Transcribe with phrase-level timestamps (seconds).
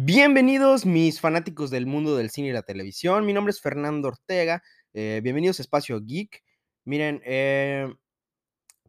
[0.00, 3.26] Bienvenidos mis fanáticos del mundo del cine y la televisión.
[3.26, 4.62] Mi nombre es Fernando Ortega.
[4.94, 6.44] Eh, bienvenidos a Espacio Geek.
[6.84, 7.92] Miren, eh,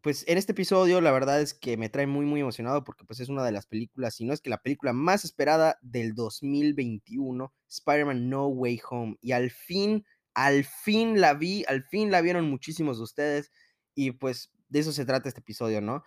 [0.02, 3.18] pues en este episodio la verdad es que me trae muy muy emocionado porque pues
[3.18, 7.52] es una de las películas, si no es que la película más esperada del 2021,
[7.68, 9.16] Spider-Man No Way Home.
[9.20, 13.50] Y al fin, al fin la vi, al fin la vieron muchísimos de ustedes
[13.96, 16.04] y pues de eso se trata este episodio, ¿no?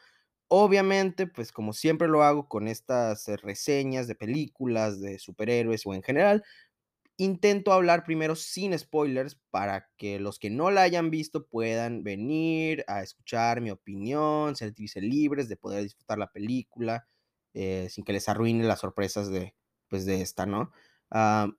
[0.56, 5.96] Obviamente, pues como siempre lo hago con estas eh, reseñas de películas, de superhéroes o
[5.96, 6.44] en general,
[7.18, 12.86] intento hablar primero sin spoilers para que los que no la hayan visto puedan venir
[12.88, 17.08] a escuchar mi opinión, sentirse libres de poder disfrutar la película
[17.54, 19.56] eh, sin que les arruine las sorpresas de,
[19.90, 20.72] pues, de esta, ¿no?
[21.12, 21.50] Ah,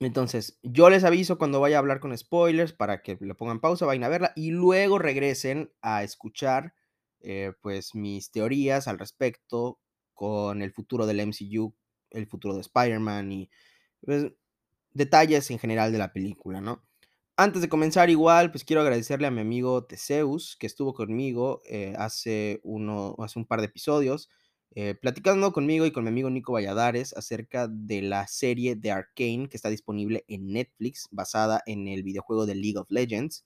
[0.00, 3.86] entonces, yo les aviso cuando vaya a hablar con spoilers para que le pongan pausa,
[3.86, 6.74] vayan a verla y luego regresen a escuchar
[7.24, 9.80] eh, pues mis teorías al respecto
[10.12, 11.74] con el futuro del MCU,
[12.10, 13.50] el futuro de Spider-Man y
[14.04, 14.32] pues,
[14.92, 16.84] detalles en general de la película, ¿no?
[17.36, 21.94] Antes de comenzar igual, pues quiero agradecerle a mi amigo Teseus, que estuvo conmigo eh,
[21.98, 24.30] hace, uno, hace un par de episodios,
[24.76, 29.48] eh, platicando conmigo y con mi amigo Nico Valladares acerca de la serie de Arcane
[29.48, 33.44] que está disponible en Netflix, basada en el videojuego de League of Legends.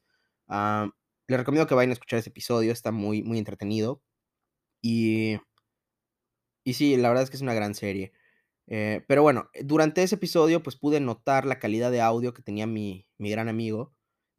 [0.49, 0.91] Ah,
[1.29, 4.03] les recomiendo que vayan a escuchar ese episodio, está muy, muy entretenido.
[4.83, 5.39] Y,
[6.65, 8.13] y sí, la verdad es que es una gran serie.
[8.67, 12.67] Eh, pero bueno, durante ese episodio pues pude notar la calidad de audio que tenía
[12.67, 13.95] mi, mi gran amigo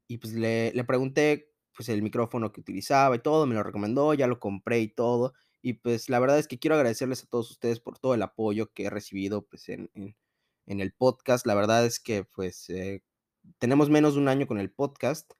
[0.07, 4.13] y pues le, le, pregunté pues el micrófono que utilizaba y todo, me lo recomendó,
[4.13, 5.33] ya lo compré y todo.
[5.61, 8.71] Y pues la verdad es que quiero agradecerles a todos ustedes por todo el apoyo
[8.73, 10.15] que he recibido pues en, en,
[10.67, 11.45] en el podcast.
[11.47, 13.03] La verdad es que pues eh,
[13.59, 15.33] tenemos menos de un año con el podcast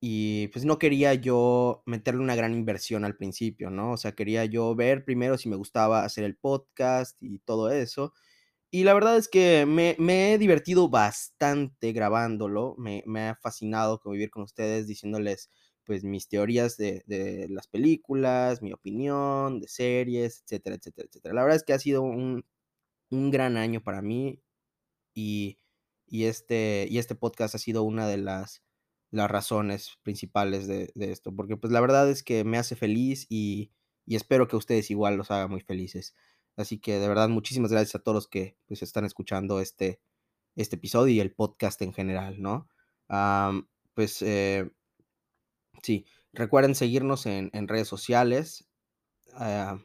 [0.00, 3.92] y pues no quería yo meterle una gran inversión al principio, ¿no?
[3.92, 8.12] O sea, quería yo ver primero si me gustaba hacer el podcast y todo eso.
[8.74, 9.94] Y la verdad es que me,
[10.34, 15.48] he divertido bastante grabándolo, me, ha fascinado convivir con ustedes diciéndoles
[15.84, 21.34] pues mis teorías de, las películas, mi opinión, de series, etcétera, etcétera, etcétera.
[21.34, 22.44] La verdad es que ha sido un,
[23.10, 24.42] un gran año para mí
[25.14, 25.60] y,
[26.08, 28.63] y, este, y este podcast ha sido una de las
[29.14, 33.70] las razones principales de, esto, porque pues la verdad es que me hace feliz y,
[34.06, 36.14] espero que ustedes igual los haga muy felices.
[36.56, 40.00] Así que de verdad muchísimas gracias a todos los que pues están escuchando este,
[40.56, 42.68] este episodio y el podcast en general, ¿no?
[43.94, 44.68] Pues eh,
[45.82, 48.68] sí, recuerden seguirnos en, redes sociales.
[49.34, 49.78] Uh,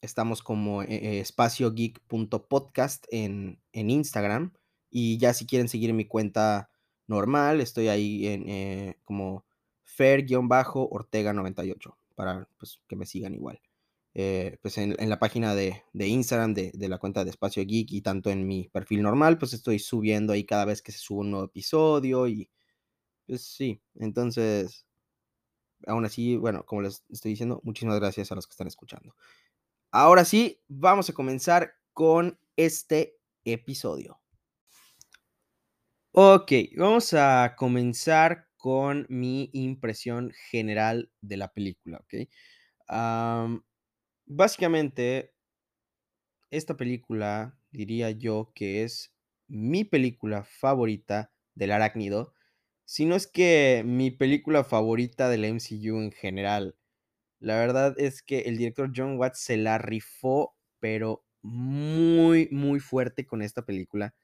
[0.00, 4.54] estamos como eh, espaciogeek.podcast en, en Instagram.
[4.90, 6.70] Y ya si quieren seguir mi cuenta
[7.10, 9.44] normal, estoy ahí en eh, como
[9.84, 13.60] Fer-Ortega98 para pues, que me sigan igual.
[14.14, 17.64] Eh, pues en, en, la página de, de Instagram de, de, la cuenta de Espacio
[17.64, 20.98] Geek y tanto en mi perfil normal, pues estoy subiendo ahí cada vez que se
[20.98, 22.50] sube un nuevo episodio y
[23.26, 24.86] pues sí, entonces,
[25.86, 29.14] aún así, bueno, como les estoy diciendo, muchísimas gracias a los que están escuchando.
[29.92, 34.19] Ahora sí, vamos a comenzar con este episodio.
[36.12, 42.28] Ok, vamos a comenzar con mi impresión general de la película, ¿ok?
[44.26, 45.34] Básicamente,
[46.50, 49.12] esta película diría yo que es
[49.48, 52.34] mi película favorita del arácnido,
[52.84, 56.76] si no es que mi película favorita del MCU en general.
[57.40, 63.26] La verdad es que el director John Watts se la rifó, pero muy, muy fuerte
[63.26, 64.14] con esta película.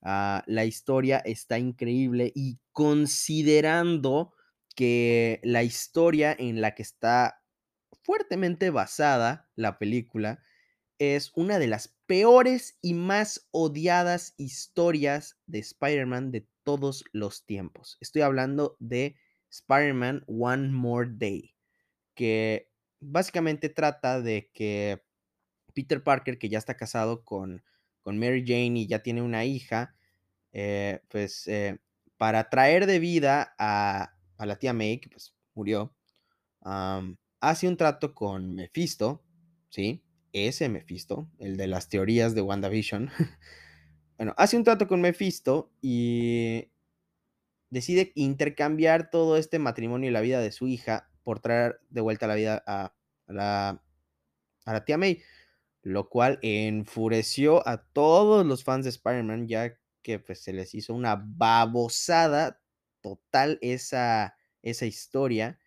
[0.00, 4.32] Uh, la historia está increíble y considerando
[4.76, 7.42] que la historia en la que está
[8.02, 10.40] fuertemente basada la película
[10.98, 17.98] es una de las peores y más odiadas historias de Spider-Man de todos los tiempos.
[18.00, 19.16] Estoy hablando de
[19.50, 21.54] Spider-Man One More Day,
[22.14, 22.70] que
[23.00, 25.02] básicamente trata de que
[25.74, 27.62] Peter Parker, que ya está casado con
[28.08, 29.94] con Mary Jane y ya tiene una hija,
[30.52, 31.78] eh, pues eh,
[32.16, 35.94] para traer de vida a, a, la tía May, que pues murió,
[36.62, 39.22] hace un trato con Mephisto,
[39.68, 40.02] ¿sí?
[40.32, 43.10] Ese Mephisto, el de las teorías de WandaVision.
[44.16, 46.70] bueno, hace un trato con Mephisto y
[47.68, 52.26] decide intercambiar todo este matrimonio y la vida de su hija por traer de vuelta
[52.26, 52.94] la vida a,
[53.26, 53.82] la,
[54.64, 55.20] a la tía May
[55.88, 60.94] lo cual enfureció a todos los fans de Spider-Man, ya que pues, se les hizo
[60.94, 62.60] una babosada
[63.00, 65.58] total esa, esa historia,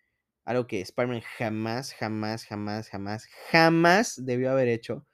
[0.44, 5.06] algo que Spider-Man jamás, jamás, jamás, jamás, jamás debió haber hecho.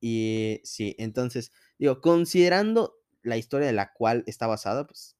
[0.00, 5.16] Y sí, entonces, digo, considerando la historia de la cual está basada, pues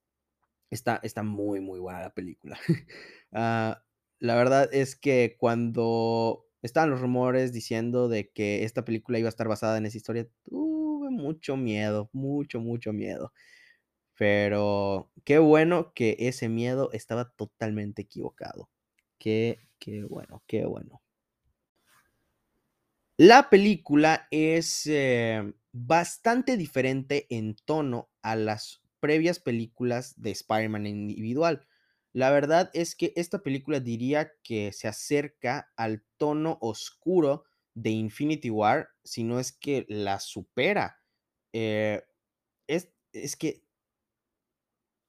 [0.69, 2.59] está, está muy, muy buena la película.
[3.37, 3.83] Ah,
[4.19, 9.29] la verdad es que cuando estaban los rumores diciendo de que esta película iba a
[9.29, 13.31] estar basada en esa historia, tuve mucho miedo, mucho, mucho miedo.
[14.17, 18.69] Pero qué bueno que ese miedo estaba totalmente equivocado.
[19.17, 21.01] Qué, qué bueno, qué bueno.
[23.17, 31.65] La película es eh, bastante diferente en tono a las previas películas de Spider-Man individual.
[32.15, 38.49] La verdad es que esta película diría que se acerca al tono oscuro de Infinity
[38.49, 41.01] War, si no es que la supera.
[41.51, 42.01] Eh,
[42.67, 43.63] es, es que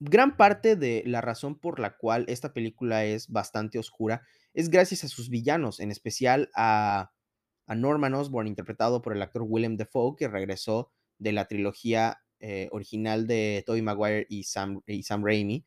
[0.01, 4.23] gran parte de la razón por la cual esta película es bastante oscura
[4.53, 7.13] es gracias a sus villanos, en especial a
[7.69, 13.29] Norman Osborn, interpretado por el actor Willem Dafoe, que regresó de la trilogía eh, original
[13.29, 15.65] de Tobey Maguire y Sam, y Sam Raimi.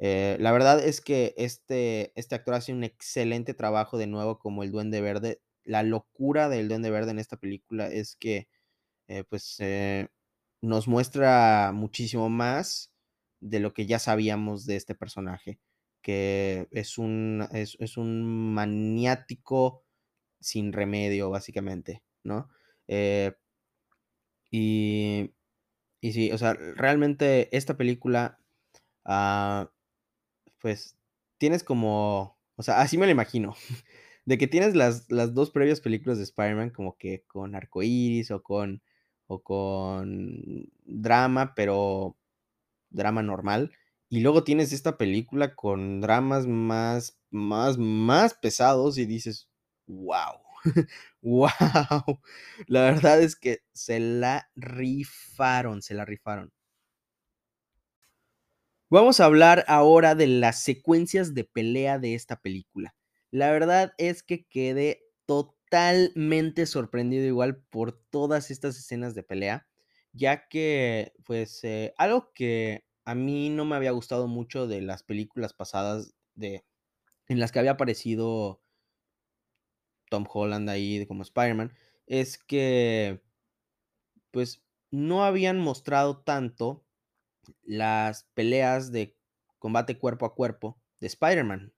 [0.00, 4.64] Eh, la verdad es que este, este actor hace un excelente trabajo de nuevo como
[4.64, 5.42] el Duende Verde.
[5.64, 8.48] La locura del Duende Verde en esta película es que
[9.08, 9.58] eh, pues
[10.62, 12.92] nos muestra muchísimo más
[13.40, 15.58] de lo que ya sabíamos de este personaje,
[16.02, 19.84] que es un, es, es un maniático
[20.40, 22.50] sin remedio, básicamente, ¿no?
[22.88, 23.32] Eh,
[24.50, 25.32] y,
[26.00, 28.40] y sí, o sea, realmente esta película,
[29.04, 29.72] ah,
[30.60, 30.96] pues,
[31.38, 33.54] tienes como, o sea, así me lo imagino,
[34.26, 38.42] de que tienes las, las dos previas películas de Spider-Man como que con arcoíris o
[38.42, 38.82] con,
[39.26, 42.16] o con drama, pero
[42.90, 43.72] drama normal.
[44.08, 49.48] Y luego tienes esta película con dramas más, más, más pesados y dices,
[49.86, 50.40] wow,
[51.22, 51.50] wow.
[52.66, 56.52] La verdad es que se la rifaron, se la rifaron.
[58.90, 62.94] Vamos a hablar ahora de las secuencias de pelea de esta película.
[63.30, 69.68] La verdad es que quedé totalmente sorprendido igual por todas estas escenas de pelea,
[70.12, 75.04] ya que pues eh, algo que a mí no me había gustado mucho de las
[75.04, 76.64] películas pasadas de
[77.28, 78.60] en las que había aparecido
[80.10, 81.72] Tom Holland ahí como Spider-Man,
[82.06, 83.20] es que,
[84.30, 86.84] pues, no habían mostrado tanto
[87.62, 89.16] las peleas de
[89.58, 91.72] combate cuerpo a cuerpo de Spider-Man.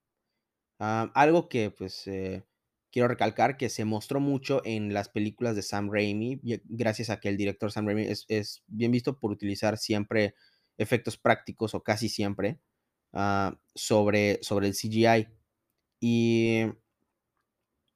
[0.79, 2.45] Ah, algo que, pues, eh,
[2.91, 7.29] quiero recalcar que se mostró mucho en las películas de Sam Raimi, gracias a que
[7.29, 10.35] el director Sam Raimi es, bien visto por utilizar siempre
[10.79, 12.61] efectos prácticos o casi siempre
[13.13, 15.29] ah, sobre, sobre el CGI.
[16.01, 16.65] Y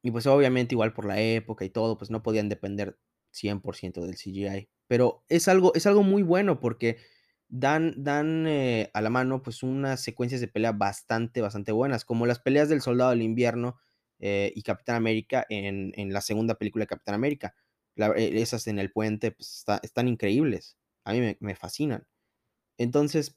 [0.07, 2.97] y pues obviamente igual por la época y todo, pues no podían depender
[3.31, 4.69] 100% del CGI.
[4.87, 6.97] Pero es algo, es algo muy bueno porque
[7.49, 12.25] dan, dan eh, a la mano pues unas secuencias de pelea bastante, bastante buenas, como
[12.25, 13.77] las peleas del Soldado del Invierno
[14.19, 17.55] eh, y Capitán América en, la segunda película de Capitán América.
[17.95, 20.77] Eh, esas en el puente pues están increíbles.
[21.03, 22.05] A mí me, fascinan.
[22.77, 23.35] Entonces,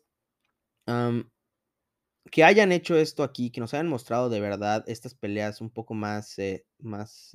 [2.30, 5.94] que hayan hecho esto aquí, que nos hayan mostrado de verdad estas peleas un poco
[5.94, 6.36] más,
[6.78, 7.32] más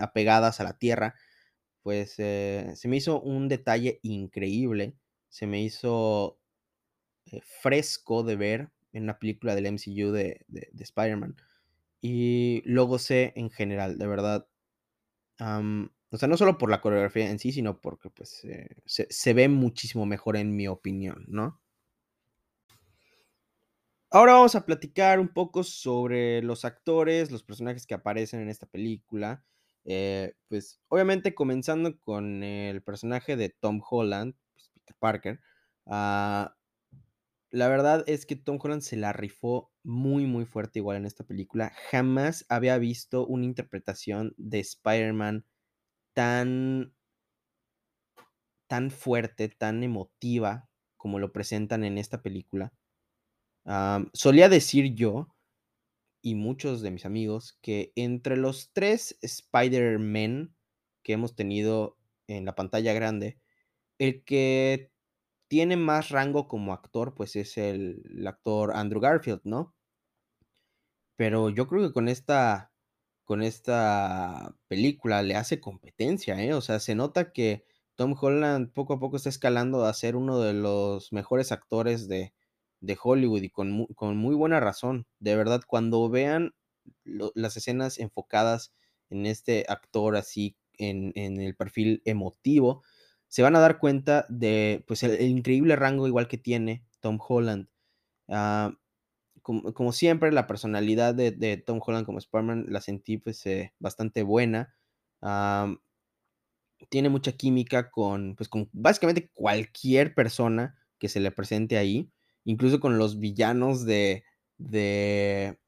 [0.00, 1.14] apegadas a la tierra,
[1.82, 4.96] pues se me hizo un detalle increíble,
[5.32, 6.38] se me hizo
[7.62, 11.36] fresco de ver en una película del MCU de, de, Spider-Man.
[12.02, 14.46] Y luego sé en general, de verdad.
[15.40, 18.42] o sea, no solo por la coreografía en sí, sino porque pues
[18.84, 21.62] se, se ve muchísimo mejor en mi opinión, ¿no?
[24.10, 28.66] Ahora vamos a platicar un poco sobre los actores, los personajes que aparecen en esta
[28.66, 29.46] película.
[29.86, 34.34] Eh, pues obviamente comenzando con el personaje de Tom Holland,
[34.98, 35.40] Parker.
[35.86, 36.56] Ah,
[37.50, 41.24] la verdad es que Tom Holland se la rifó muy muy fuerte igual en esta
[41.24, 41.72] película.
[41.90, 45.44] Jamás había visto una interpretación de Spider-Man
[46.14, 46.94] tan
[48.68, 52.72] tan fuerte, tan emotiva como lo presentan en esta película
[54.12, 55.28] solía decir yo,
[56.22, 60.54] y muchos de mis amigos, que entre los tres Spider-Man
[61.02, 61.98] que hemos tenido
[62.28, 63.40] en la pantalla grande,
[64.02, 64.90] el que
[65.48, 69.74] tiene más rango como actor, pues es el, actor Andrew Garfield, ¿no?
[71.16, 72.72] Pero yo creo que con esta,
[73.24, 76.54] con esta película le hace competencia, ¿eh?
[76.54, 80.40] O sea, se nota que Tom Holland poco a poco está escalando a ser uno
[80.40, 82.32] de los mejores actores de,
[82.80, 85.06] de Hollywood y con, muy buena razón.
[85.20, 86.54] De verdad, cuando vean
[87.04, 88.74] las escenas enfocadas
[89.10, 92.82] en este actor así en, el perfil emotivo,
[93.32, 97.66] se van a dar cuenta de pues, el, increíble rango igual que tiene Tom Holland.
[98.28, 98.74] Ah,
[99.40, 104.74] como, siempre, la personalidad de, Tom Holland como Spider-Man la sentí pues, eh, bastante buena.
[106.90, 112.10] tiene mucha química con, pues, con básicamente cualquier persona que se le presente ahí,
[112.44, 114.24] incluso con los villanos de,
[114.58, 115.58] de,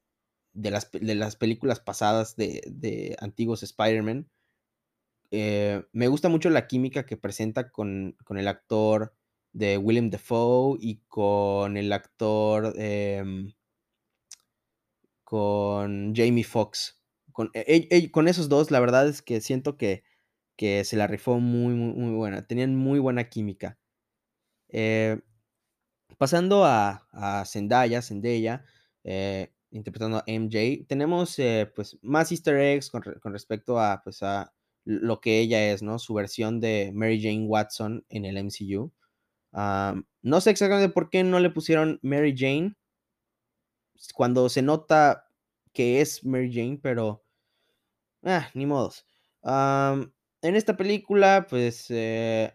[0.53, 4.29] de, las, de las, películas pasadas de, de antiguos Spider-Man.
[5.37, 9.13] Eh, me gusta mucho la química que presenta con, con, el actor
[9.51, 13.51] de William Defoe y con el actor em,
[15.25, 17.01] con Jamie Foxx.
[17.33, 20.03] Con, e, con, esos dos, la verdad es que siento que,
[20.55, 22.47] que se la rifó muy, muy, muy buena.
[22.47, 23.77] Tenían muy buena química.
[24.69, 25.19] Eh,
[26.17, 28.63] pasando a, a Zendaya, Zendaya,
[29.03, 31.35] eh, interpretando a MJ, tenemos
[31.75, 34.54] pues más easter eggs con, respecto a, pues, a
[34.85, 35.99] lo que ella es, ¿no?
[35.99, 38.91] Su versión de Mary Jane Watson en el MCU.
[40.21, 42.75] no sé exactamente por qué no le pusieron Mary Jane,
[44.13, 45.27] cuando se nota
[45.73, 47.23] que es Mary Jane, pero...
[48.23, 49.05] Ah, ni modos.
[49.43, 51.87] en esta película, pues...
[51.89, 52.53] Eh,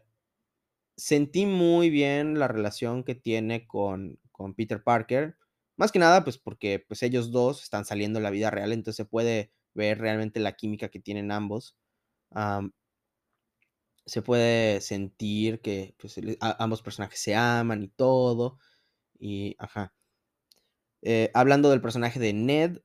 [1.01, 5.37] sentí muy bien la relación que tiene con, con, Peter Parker.
[5.77, 8.97] Más que nada, pues porque pues, ellos dos están saliendo en la vida real, entonces
[8.97, 11.77] se puede ver realmente la química que tienen ambos.
[14.07, 18.59] Se puede sentir que pues, ambos personajes se aman y todo.
[19.19, 19.93] Y, ajá.
[21.03, 22.79] Eh, hablando del personaje de Ned,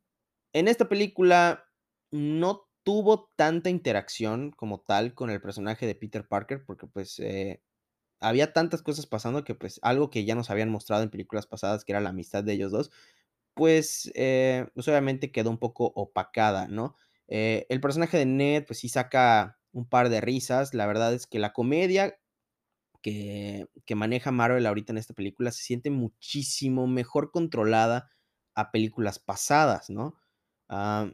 [0.54, 1.66] en esta película
[2.12, 7.62] no tuvo tanta interacción como tal con el personaje de Peter Parker, porque pues eh,
[8.22, 11.86] había tantas cosas pasando que pues algo que ya nos habían mostrado en películas pasadas,
[11.86, 12.92] que era la amistad de ellos dos,
[13.56, 16.96] pues, eh, pues obviamente quedó un poco opacada, ¿no?
[17.28, 21.40] El personaje de Ned pues sí saca un par de risas, la verdad es que
[21.40, 22.18] la comedia
[23.06, 28.10] que, maneja Marvel ahorita en esta película se siente muchísimo mejor controlada
[28.56, 30.16] a películas pasadas, ¿no?
[30.70, 31.12] Ah,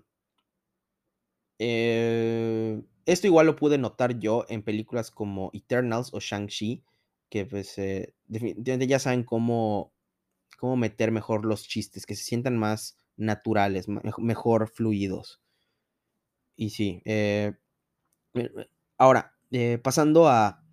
[1.59, 6.83] eh, esto igual lo pude notar yo en películas como Eternals o Shang-Chi,
[7.29, 9.93] que pues eh, definitivamente ya saben cómo,
[10.57, 13.87] cómo meter mejor los chistes, que se sientan más naturales,
[14.17, 15.41] mejor fluidos.
[16.61, 17.53] Y sí, eh,
[18.99, 19.35] ahora,
[19.81, 20.63] pasando a,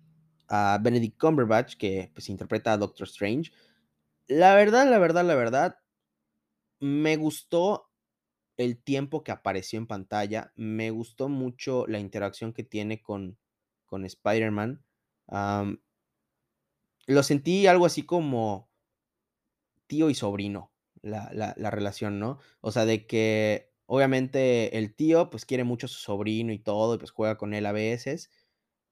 [0.47, 3.51] a Benedict Cumberbatch, que pues interpreta a Doctor Strange.
[4.27, 5.79] La verdad, la verdad, la verdad,
[6.79, 7.89] me gustó
[8.57, 13.39] el tiempo que apareció en pantalla, me gustó mucho la interacción que tiene con,
[13.87, 14.83] con Spider-Man.
[17.07, 18.69] lo sentí algo así como
[19.87, 22.37] tío y sobrino, la, la, relación, ¿no?
[22.61, 26.93] O sea, de que obviamente el tío pues quiere mucho a su sobrino y todo,
[26.95, 28.29] y pues juega con él a veces,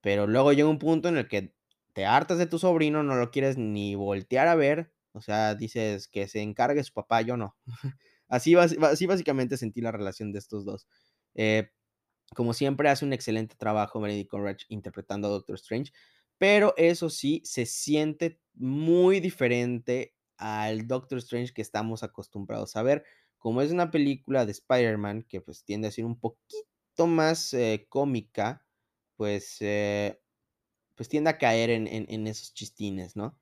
[0.01, 1.54] pero luego llega un punto en el que
[1.94, 6.08] te hartas de tu sobrino, no lo quieres ni voltear a ver, o sea, dices
[6.08, 7.56] que se encargue su papá, yo no.
[8.27, 10.88] así, así básicamente sentí la relación de estos dos.
[11.36, 11.70] Eh,
[12.36, 15.92] como siempre, hace un excelente trabajo Benedict Cumberbatch interpretando a Doctor Strange,
[16.39, 23.06] pero eso sí, se siente muy diferente al Doctor Strange que estamos acostumbrados a ver.
[23.38, 27.86] Como es una película de Spider-Man que pues tiende a ser un poquito más eh,
[27.89, 28.65] cómica,
[29.15, 30.20] pues, eh,
[30.96, 33.39] pues tiende a caer en, esos chistines, ¿no?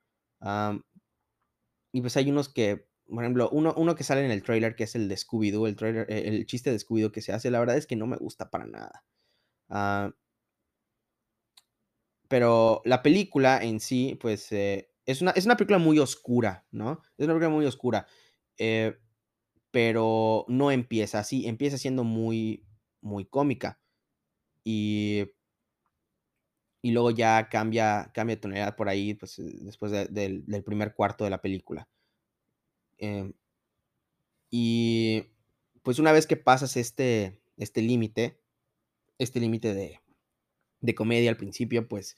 [1.91, 4.83] y pues hay unos que, por ejemplo, uno, uno que sale en el trailer, que
[4.83, 7.59] es el de Scooby-Doo, el, trailer, eh, el chiste de Scooby-Doo que se hace, la
[7.59, 9.05] verdad es que no me gusta para nada.
[9.69, 10.11] Ah,
[12.27, 17.01] pero la película en sí, pues, eh, es, una, es una película muy oscura, ¿no?
[17.17, 18.07] Es una película muy oscura.
[18.57, 18.97] Eh,
[19.75, 22.65] pero no empieza así, empieza siendo muy,
[23.01, 23.77] muy cómica.
[24.63, 25.25] Y,
[26.81, 31.25] y luego ya cambia, cambia de tonalidad por ahí, pues eh, después del primer cuarto
[31.25, 31.89] de la película.
[32.99, 33.33] Em,
[34.49, 35.25] y
[35.83, 38.39] pues una vez que pasas este, este límite,
[39.17, 39.99] este límite de,
[40.79, 42.15] de, comedia al principio, pues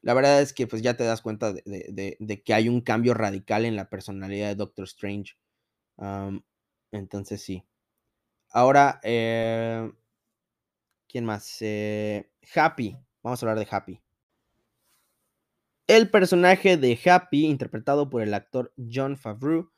[0.00, 3.12] la verdad es que pues ya te das cuenta de, de que hay un cambio
[3.12, 5.36] radical en la personalidad de Doctor Strange.
[6.92, 7.64] Entonces sí.
[8.50, 9.90] Ahora, eh,
[11.08, 11.56] ¿Quién más?
[11.62, 12.96] Eh, Happy.
[13.22, 14.00] Vamos a hablar de Happy.
[15.88, 19.70] El personaje de Happy, interpretado por el actor John Favreau,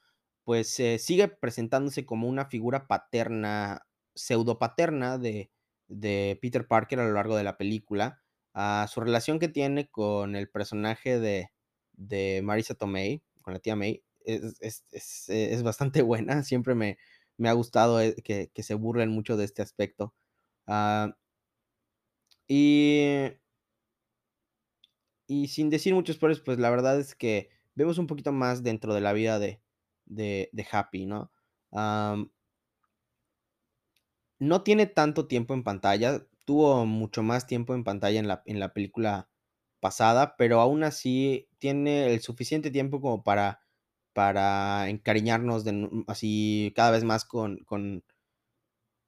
[0.45, 5.51] pues eh, sigue presentándose como una figura paterna, pseudopaterna de,
[5.87, 8.23] de Peter Parker a lo largo de la película.
[8.55, 11.51] a su relación que tiene con el personaje de,
[11.93, 16.43] de Marisa Tomei, con la tía May, es, bastante buena.
[16.43, 16.99] Siempre me,
[17.37, 20.15] me ha gustado eh, que, que, se burlen mucho de este aspecto.
[20.67, 21.15] Ah,
[22.49, 23.39] Y
[25.27, 28.95] y sin decir muchos spoilers, pues, la verdad es que vemos un poquito más dentro
[28.95, 29.61] de la vida de
[30.07, 31.31] de de Happy, ¿no?
[34.41, 38.61] No tiene tanto tiempo en pantalla, tuvo mucho más tiempo en pantalla en la en
[38.61, 39.29] la película
[39.81, 43.61] pasada, pero aún así tiene el suficiente tiempo como para
[44.19, 48.03] para encariñarnos de así cada vez más con con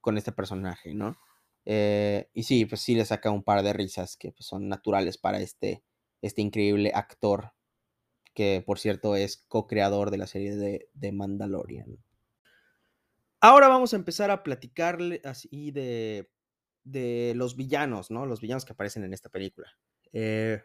[0.00, 1.16] con este personaje, ¿no?
[1.64, 5.18] Eh, y sí, pues sí le saca un par de risas que, pues, son naturales
[5.18, 5.82] para este
[6.22, 7.52] este increíble actor,
[8.34, 11.98] que, por cierto, es co-creador de la serie de de Mandalorian.
[13.40, 16.30] Ahora vamos a empezar a platicarle así de
[16.84, 18.26] de los villanos, ¿no?
[18.26, 19.68] Los villanos que aparecen en esta película.
[20.12, 20.62] Eh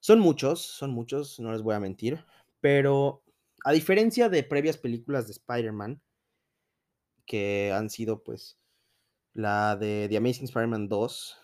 [0.00, 2.24] son muchos, son muchos, no les voy a mentir,
[2.60, 3.22] pero
[3.64, 6.00] a diferencia de previas películas de Spider-Man
[7.26, 8.58] que han sido, pues,
[9.34, 11.36] la de The Amazing Spider-Man 2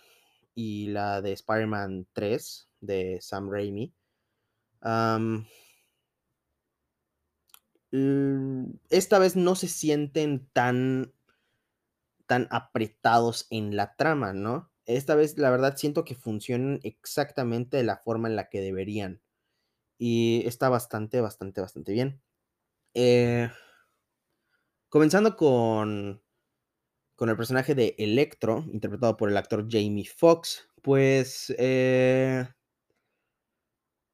[0.54, 3.94] y la de Spider-Man 3 de Sam Raimi,
[8.90, 11.12] esta vez no se sienten tan
[12.26, 14.70] tan apretados en la trama, ¿no?
[14.86, 19.20] Esta vez, la verdad, siento que funcionan exactamente de la forma en la que deberían,
[19.98, 22.22] y está bastante, bastante, bastante bien.
[22.94, 23.50] Eh
[24.92, 26.20] comenzando con
[27.16, 32.46] con el personaje de Electro, interpretado por el actor Jamie Foxx, pues, eh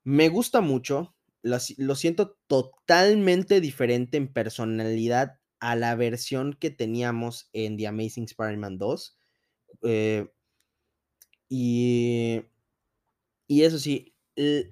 [0.07, 7.51] me gusta mucho, lo lo siento totalmente diferente en personalidad a la versión que teníamos
[7.53, 9.19] en The Amazing Spider-Man 2,
[9.83, 10.31] eh
[11.53, 12.43] y
[13.49, 14.10] y eso sí,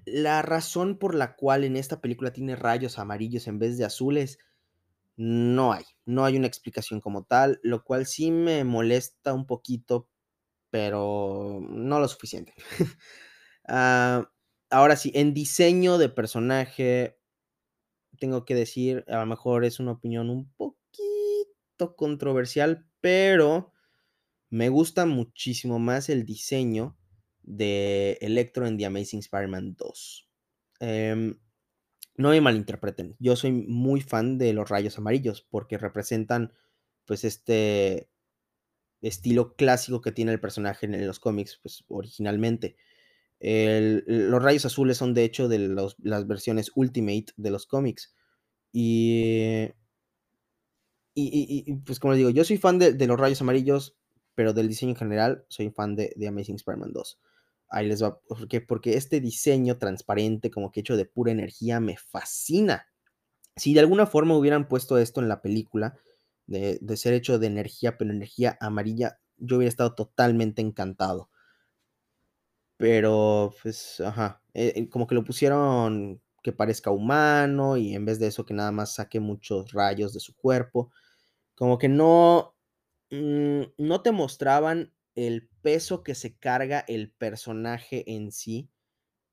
[0.05, 4.39] la razón por la cual en esta película tiene rayos amarillos en vez de azules,
[5.17, 10.09] no hay, no hay una explicación como tal, lo cual sí me molesta un poquito,
[10.71, 12.55] pero no lo suficiente.
[13.71, 14.31] Ah,
[14.71, 17.19] ahora sí, en diseño de personaje
[18.19, 23.73] tengo que decir, a lo mejor es una opinión un poquito controversial, pero
[24.51, 26.97] me gusta muchísimo más el diseño
[27.49, 30.29] de Electro en The Amazing Spider-Man 2.
[30.81, 31.39] Em,
[32.17, 36.53] no me malinterpreten, yo soy muy fan de los rayos amarillos, porque representan,
[37.07, 38.11] pues, este
[39.03, 42.77] estilo clásico que tiene el personaje en los cómics, pues, originalmente.
[43.41, 45.59] Los rayos azules son, de hecho, de
[45.99, 48.15] las versiones Ultimate de los cómics.
[48.73, 49.71] Y
[51.15, 53.97] y pues, como les digo, yo soy fan de de los rayos amarillos,
[54.35, 57.19] pero del diseño en general soy fan de de Amazing Spider-Man 2.
[57.71, 58.61] Ahí les va, ¿por qué?
[58.63, 62.87] Porque este diseño transparente, como que hecho de pura energía, me fascina.
[63.57, 65.99] Si de alguna forma hubieran puesto esto en la película,
[66.47, 71.29] de de ser hecho de energía, pero energía amarilla, yo hubiera estado totalmente encantado.
[72.81, 78.21] Pero, pues, ajá, eh eh, como que lo pusieron que parezca humano, y en vez
[78.21, 80.93] de eso, que nada más saque muchos rayos de su cuerpo,
[81.57, 82.57] como que no,
[83.11, 88.71] mm, no te mostraban el peso que se carga el personaje en sí,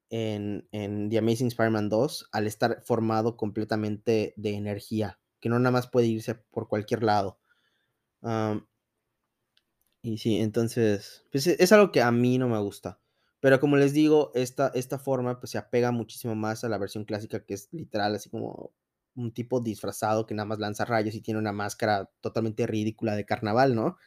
[0.10, 5.72] en en The Amazing Spider-Man 2, al estar formado completamente de energía, que no nada
[5.72, 7.40] más puede irse por cualquier lado.
[10.02, 13.00] Y sí, entonces, pues, es algo que a mí no me gusta.
[13.40, 17.06] Pero como les digo, esta esta forma, pues, se apega muchísimo más a la versión
[17.06, 18.72] clásica, que es literal, así como
[19.16, 23.26] un tipo disfrazado que nada más lanza rayos y tiene una máscara totalmente ridícula de
[23.26, 23.98] carnaval, ¿no?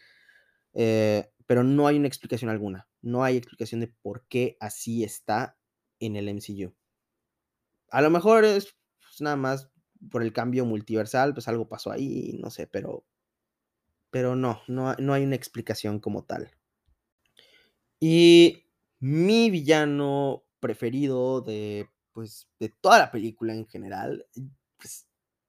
[0.74, 5.58] Eh, pero no hay una explicación alguna, no hay explicación de por qué así está
[6.00, 6.76] en el MCU.
[7.90, 9.70] A lo mejor es, pues, nada más
[10.10, 13.04] por el cambio multiversal, pues, algo pasó ahí, no sé, pero
[14.10, 16.50] pero no, no no hay una explicación como tal.
[18.00, 18.64] Y
[19.00, 24.26] mi villano preferido de, pues, de toda la película en general,
[24.76, 25.08] pues,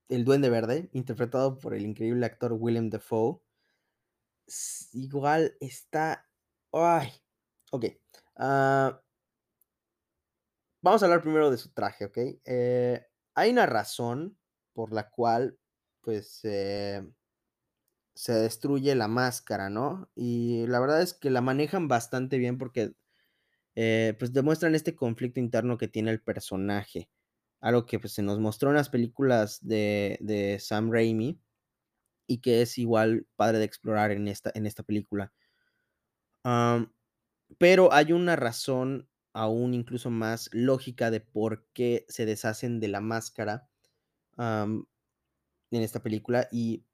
[0.09, 3.39] el Duende Verde, interpretado por el increíble actor Willem Dafoe.
[4.93, 6.27] Igual está,
[6.73, 7.11] ¡ay!
[7.71, 8.01] Okey,
[8.37, 9.01] ah
[10.83, 12.41] vamos a hablar primero de su traje, ¿okey?
[12.45, 14.37] Eh, hay una razón
[14.73, 15.57] por la cual,
[16.01, 17.03] pues, eh
[18.15, 20.09] se destruye la máscara, ¿no?
[20.15, 22.93] Y la verdad es que la manejan bastante bien porque,
[23.75, 27.09] eh, pues, demuestran este conflicto interno que tiene el personaje,
[27.61, 31.41] algo que, pues, se nos mostró en las películas de de Sam Raimi,
[32.29, 35.33] y que es igual padre de explorar en esta en esta película.
[37.57, 43.01] Pero hay una razón aún incluso más lógica de por qué se deshacen de la
[43.01, 43.67] máscara,
[44.37, 44.85] en
[45.71, 46.85] esta película, y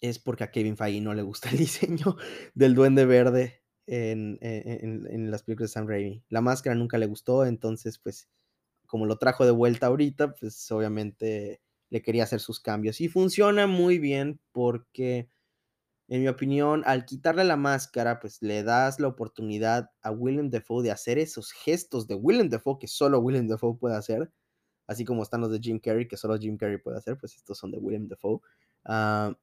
[0.00, 2.16] es porque a Kevin Feige no le gusta el diseño
[2.54, 3.62] del Duende Verde.
[3.86, 6.24] en, en, en, las películas de Sam Raimi.
[6.28, 8.28] La máscara nunca le gustó, entonces, pues,
[8.86, 13.00] como lo trajo de vuelta ahorita, pues obviamente le quería hacer sus cambios.
[13.00, 15.28] Y funciona muy bien porque,
[16.08, 20.82] en mi opinión, al quitarle la máscara, pues le das la oportunidad a Willem Dafoe
[20.82, 24.30] de hacer esos gestos de Willem Dafoe que solo Willem Dafoe puede hacer.
[24.86, 27.58] Así como están los de Jim Carrey, que solo Jim Carrey puede hacer, pues estos
[27.58, 28.40] son de Willem Dafoe.
[28.84, 29.34] Uh,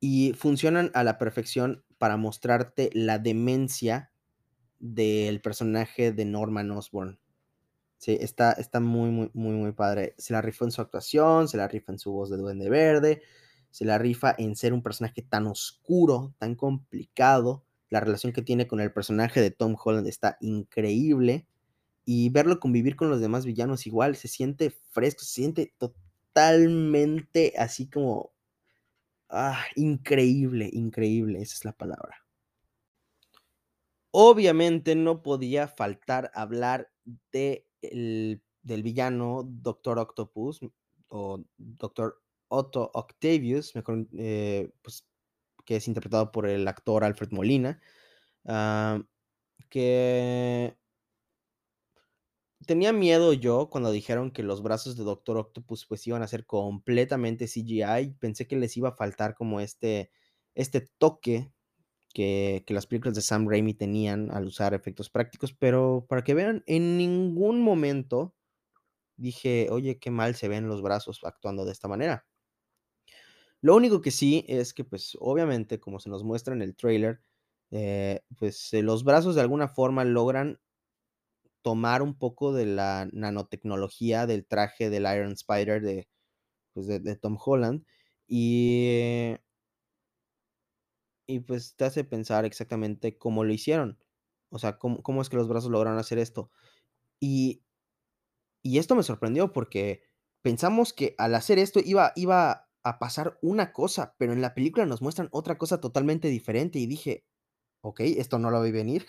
[0.00, 4.10] y funcionan a la perfección para mostrarte la demencia
[4.78, 7.18] del personaje de Norman Osborn.
[8.04, 10.14] Sí, está, está muy, muy, muy, muy padre.
[10.18, 13.22] Se la rifa en su actuación, se la rifa en su voz de Duende Verde,
[13.70, 17.64] se la rifa en ser un personaje tan oscuro, tan complicado.
[17.88, 21.46] La relación que tiene con el personaje de Tom Holland está increíble.
[22.04, 27.88] Y verlo convivir con los demás villanos igual, se siente fresco, se siente totalmente así
[27.88, 28.34] como...
[29.30, 32.18] Ah, increíble, increíble, esa es la palabra.
[34.10, 36.92] Obviamente no podía faltar hablar
[37.32, 40.60] de el, del villano Doctor Octopus
[41.08, 43.72] o Doctor Otto Octavius,
[44.18, 45.06] eh, pues,
[45.64, 47.80] que es interpretado por el actor Alfred Molina,
[48.44, 49.02] uh,
[49.68, 50.76] que
[52.66, 56.46] tenía miedo yo cuando dijeron que los brazos de Doctor Octopus pues iban a ser
[56.46, 60.10] completamente CGI, pensé que les iba a faltar como este,
[60.54, 61.52] este toque
[62.14, 66.62] que, las películas de Sam Raimi tenían al usar efectos prácticos, pero para que vean,
[66.66, 68.34] en ningún momento
[69.16, 72.26] dije, oye, qué mal se ven los brazos actuando de esta manera.
[73.60, 77.22] Lo único que sí es que, pues, obviamente, como se nos muestra en el trailer,
[77.70, 80.60] eh, pues eh, los brazos de alguna forma logran
[81.62, 86.08] tomar un poco de la nanotecnología del traje del Iron Spider de,
[86.74, 87.84] pues, de, de Tom Holland
[88.28, 89.36] y
[91.26, 93.98] y pues te hace pensar exactamente cómo lo hicieron.
[94.50, 96.50] O sea, cómo, cómo es que los brazos lograron hacer esto.
[97.20, 97.64] Y,
[98.62, 100.02] y esto me sorprendió porque
[100.42, 104.86] pensamos que al hacer esto iba, iba a pasar una cosa, pero en la película
[104.86, 107.26] nos muestran otra cosa totalmente diferente y dije,
[107.80, 109.04] ok, esto no lo vi venir.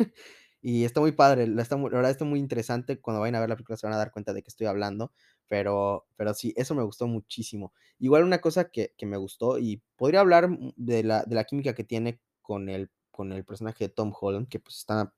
[0.67, 2.99] Y está muy padre, la verdad está muy interesante.
[2.99, 5.12] Cuando vayan a ver la película se van a dar cuenta de que estoy hablando,
[5.47, 7.71] pero, pero sí, eso me gustó muchísimo.
[7.99, 11.75] Igual una cosa que, que me gustó y podría hablar de la, de la química
[11.75, 15.13] que tiene con el, con el personaje de Tom Holland, que pues está,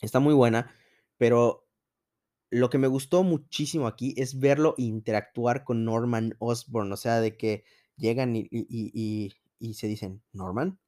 [0.00, 0.74] está muy buena,
[1.16, 1.68] pero
[2.50, 7.36] lo que me gustó muchísimo aquí es verlo interactuar con Norman Osborn, o sea, de
[7.36, 7.64] que
[7.96, 10.80] llegan y, y, y se dicen, Norman,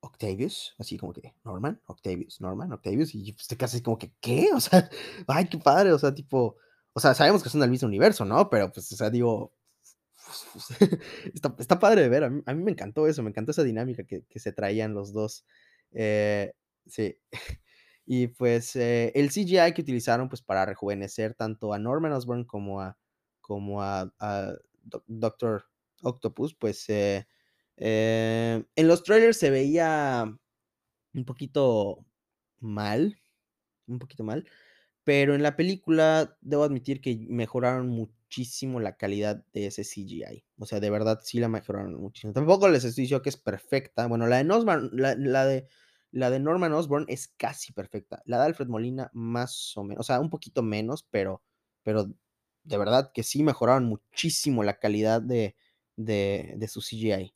[0.00, 4.48] Octavius, así como que, Norman, Octavius, Norman, Octavius, y pues te así como que, ¿qué?
[4.54, 4.88] O sea,
[5.26, 6.56] ay, qué padre, o sea, tipo,
[6.92, 8.48] o sea, sabemos que son del mismo universo, ¿no?
[8.50, 9.52] Pero pues, o sea, digo,
[11.34, 13.62] está, está, padre de ver, a mí, a mí, me encantó eso, me encantó esa
[13.64, 15.44] dinámica que, que se traían los dos.
[15.92, 16.52] Eh,
[16.86, 17.16] sí.
[18.10, 22.80] Y pues eh, el CGI que utilizaron pues para rejuvenecer tanto a Norman Osborn como
[22.80, 22.96] a,
[23.42, 24.54] como a, a
[25.06, 25.66] Doctor
[26.02, 27.26] Octopus, pues eh,
[27.78, 30.24] eh, en los trailers se veía
[31.14, 32.06] un poquito
[32.60, 33.18] mal,
[33.86, 34.48] un poquito mal,
[35.04, 40.44] pero en la película debo admitir que mejoraron muchísimo la calidad de ese CGI.
[40.58, 42.32] O sea, de verdad sí la mejoraron muchísimo.
[42.32, 44.06] Tampoco les estoy diciendo que es perfecta.
[44.06, 45.68] Bueno, la de Norman, la, la de
[46.10, 48.22] la de Norman Osborn es casi perfecta.
[48.26, 50.00] La de Alfred Molina, más o menos.
[50.00, 51.42] O sea, un poquito menos, pero,
[51.82, 52.06] pero
[52.64, 55.56] de verdad que sí mejoraron muchísimo la calidad de,
[55.96, 57.34] de, de su CGI.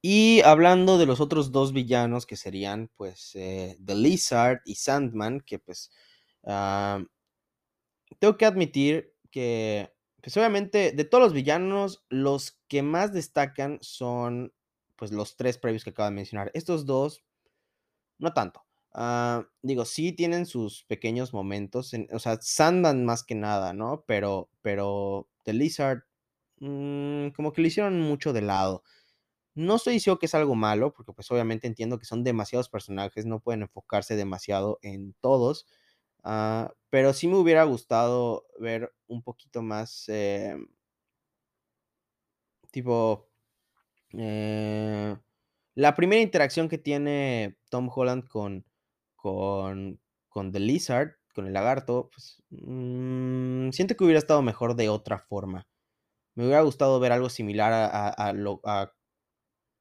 [0.00, 5.40] Y hablando de los otros dos villanos que serían pues eh, The Lizard y Sandman,
[5.40, 5.90] que pues
[6.42, 7.04] uh,
[8.18, 14.52] tengo que admitir que pues obviamente de todos los villanos, los que más destacan son
[14.96, 16.50] pues los tres previos que acabo de mencionar.
[16.54, 17.24] Estos dos
[18.18, 18.64] no tanto.
[18.94, 24.04] Uh, digo, sí tienen sus pequeños momentos, en, o sea, Sandman más que nada, ¿no?
[24.06, 26.02] Pero, pero The Lizard,
[26.58, 28.82] mmm, como que lo hicieron mucho de lado.
[29.58, 33.26] No estoy diciendo que es algo malo, porque pues obviamente entiendo que son demasiados personajes,
[33.26, 35.66] no pueden enfocarse demasiado en todos,
[36.24, 40.56] uh, pero sí me hubiera gustado ver un poquito más, eh,
[42.70, 43.28] tipo,
[44.12, 45.16] eh,
[45.76, 48.66] la primera interacción que tiene Tom Holland con,
[49.16, 54.88] con, con The Lizard, con el lagarto, pues mmm, siento que hubiera estado mejor de
[54.88, 55.68] otra forma.
[56.36, 58.94] Me hubiera gustado ver algo similar a, a, lo, a,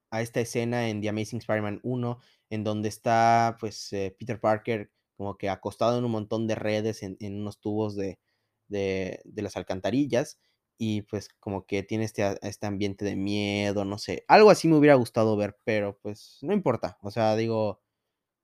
[0.09, 4.91] a esta escena en The Amazing Spider-Man 1, en donde está pues eh, Peter Parker
[5.15, 8.19] como que acostado en un montón de redes en, unos tubos de,
[8.67, 10.39] de, de, las alcantarillas
[10.77, 14.77] y pues como que tiene este, este ambiente de miedo, no sé, algo así me
[14.77, 17.81] hubiera gustado ver, pero pues no importa, o sea, digo,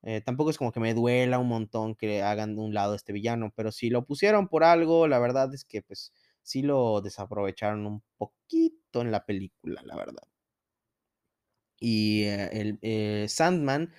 [0.04, 3.13] eh, tampoco es como que me duela un montón que hagan de un lado este
[3.13, 7.86] villano, pero si lo pusieron por algo, la verdad es que pues sí lo desaprovecharon
[7.86, 10.23] un poquito en la película, la verdad.
[11.84, 13.91] Y eh, el eh, Sandman,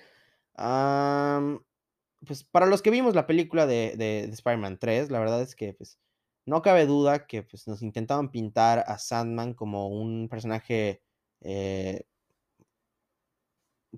[2.25, 5.73] pues para los que vimos la película de, de, Spider-Man 3, la verdad es que
[5.73, 5.99] pues
[6.47, 11.03] no cabe duda que pues, nos intentaban pintar a Sandman como un personaje
[11.41, 12.05] eh,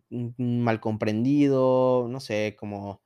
[0.09, 3.01] mal comprendido, no sé, como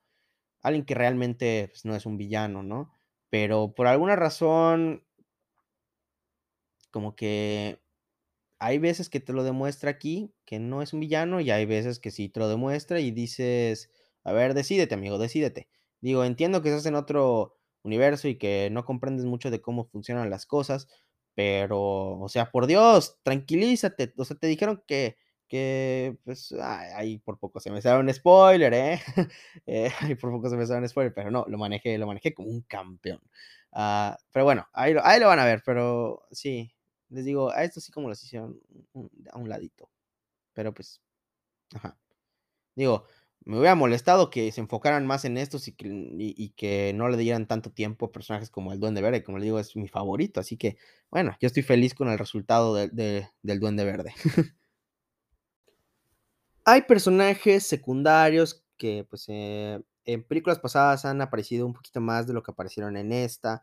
[0.62, 2.90] alguien que realmente pues, no es un villano, ¿no?
[3.30, 5.04] Pero por alguna razón,
[6.90, 7.81] como que
[8.62, 11.98] hay veces que te lo demuestra aquí, que no es un villano, y hay veces
[11.98, 13.90] que sí te lo demuestra y dices,
[14.22, 15.68] a ver, decídete, amigo, decídete.
[16.00, 20.30] Digo, entiendo que estás en otro universo y que no comprendes mucho de cómo funcionan
[20.30, 20.86] las cosas,
[21.34, 21.80] pero,
[22.20, 24.14] o sea, por Dios, tranquilízate.
[24.16, 25.16] O sea, te dijeron que,
[25.48, 29.00] que pues, ahí por poco se me sale un spoiler, ¿eh?
[29.66, 32.32] eh ahí por poco se me sale un spoiler, pero no, lo manejé, lo manejé
[32.32, 33.20] como un campeón.
[33.72, 36.72] Ah, pero bueno, ahí, ahí lo van a ver, pero sí,
[37.12, 38.60] les digo, a esto sí como los hicieron
[39.30, 39.90] a un ladito.
[40.54, 41.00] Pero pues,
[41.74, 41.96] ajá.
[42.74, 43.04] Digo,
[43.44, 45.74] me hubiera molestado que se enfocaran más en estos y
[46.56, 49.24] que, no le dieran tanto tiempo a personajes como el Duende Verde.
[49.24, 50.40] Como le digo, es mi favorito.
[50.40, 50.76] Así que,
[51.10, 54.14] bueno, yo estoy feliz con el resultado del Duende Verde.
[56.64, 62.34] Hay personajes secundarios que, pues, eh, en películas pasadas han aparecido un poquito más de
[62.34, 63.62] lo que aparecieron en esta.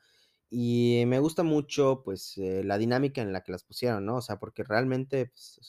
[0.50, 4.18] Y me gusta mucho, pues, eh, la dinámica en la que las pusieron, ¿no?
[4.18, 5.60] O sea, porque realmente, pues,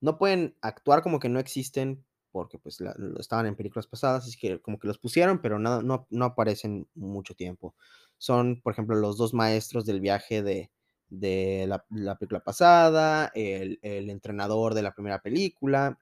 [0.00, 2.78] no pueden actuar como que no existen porque, pues,
[3.18, 6.88] estaban en películas pasadas, así que como que los pusieron, pero no, no, no aparecen
[6.94, 7.74] mucho tiempo.
[8.18, 10.70] Son, por ejemplo, los dos maestros del viaje de,
[11.12, 15.98] de la, película pasada, el, entrenador de la primera película,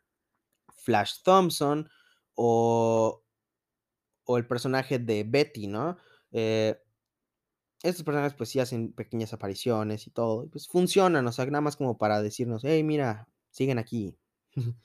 [0.68, 1.88] Flash Thompson,
[2.34, 3.22] o,
[4.24, 5.96] o el personaje de Betty, ¿no?
[6.30, 6.80] Eh,
[7.82, 11.76] estos personajes pues sí hacen pequeñas apariciones y todo, pues funcionan, o sea, nada más
[11.76, 14.16] como para decirnos, hey, mira, siguen aquí.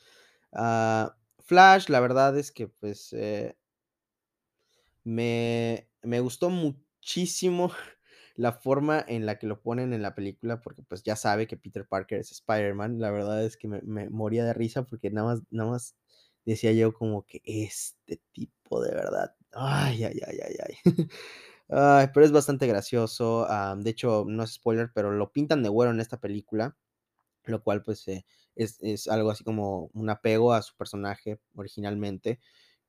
[0.58, 3.58] Ah, Flash, la verdad es que pues eh,
[5.03, 7.71] me, me gustó muchísimo
[8.36, 11.58] la forma en la que lo ponen en la película, porque pues ya sabe que
[11.58, 15.27] Peter Parker es Spider-Man, la verdad es que me, me, moría de risa porque nada
[15.27, 15.95] más, nada más
[16.45, 20.75] decía yo como que este tipo de verdad, ay, ay, ay, ay, ay.
[21.67, 23.47] pero es bastante gracioso.
[23.78, 26.78] de hecho, no es spoiler, pero lo pintan de güero en esta película,
[27.45, 28.25] lo cual pues eh,
[28.56, 32.39] es, algo así como un apego a su personaje originalmente,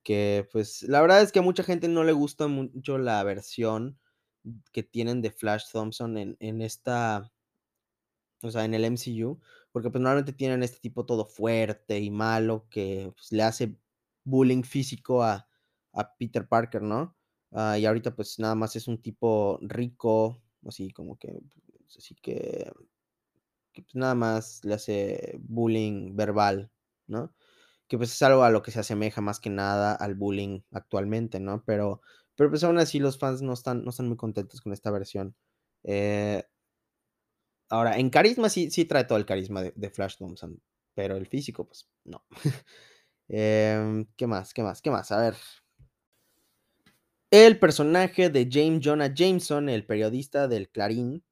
[0.03, 3.99] que pues la verdad es que a mucha gente no le gusta mucho la versión
[4.73, 7.33] que tienen de Flash Thompson en, en esta,
[8.43, 9.41] o sea, en el MCU,
[9.73, 13.77] porque pues normalmente tienen este tipo todo fuerte y malo que pues, le hace
[14.25, 15.49] bullying físico a,
[15.93, 17.16] a Peter Parker, ¿no?
[17.53, 21.41] Ah, y ahorita pues nada más es un tipo rico, así como que,
[21.79, 22.71] pues, así que,
[23.73, 26.71] pues nada más le hace bullying verbal,
[27.07, 27.35] ¿no?
[27.89, 31.41] Que pues es algo a lo que se asemeja más que nada al bullying actualmente,
[31.41, 31.65] ¿no?
[31.67, 32.03] Pero,
[32.37, 35.37] pero pues aún así los fans no están, no están muy contentos con esta versión.
[35.85, 36.45] Eh,
[37.69, 40.61] ahora, en carisma sí, sí trae todo el carisma de, Flash Thompson,
[40.95, 42.25] pero el físico, pues no.
[43.29, 44.55] Em, ¿Qué más?
[44.55, 44.81] ¿Qué más?
[44.81, 45.11] ¿Qué más?
[45.11, 45.35] A ver,
[47.31, 51.25] el personaje de James Jonah Jameson, el periodista del Clarín,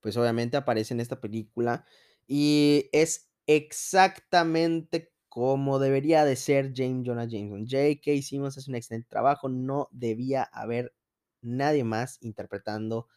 [0.00, 1.84] pues obviamente aparece en esta película
[2.26, 7.66] y es exactamente como debería de ser James Jonah Jameson.
[7.68, 8.22] J.K.
[8.22, 10.94] Simmons hace un excelente trabajo, no debía haber
[11.40, 13.08] nadie más interpretando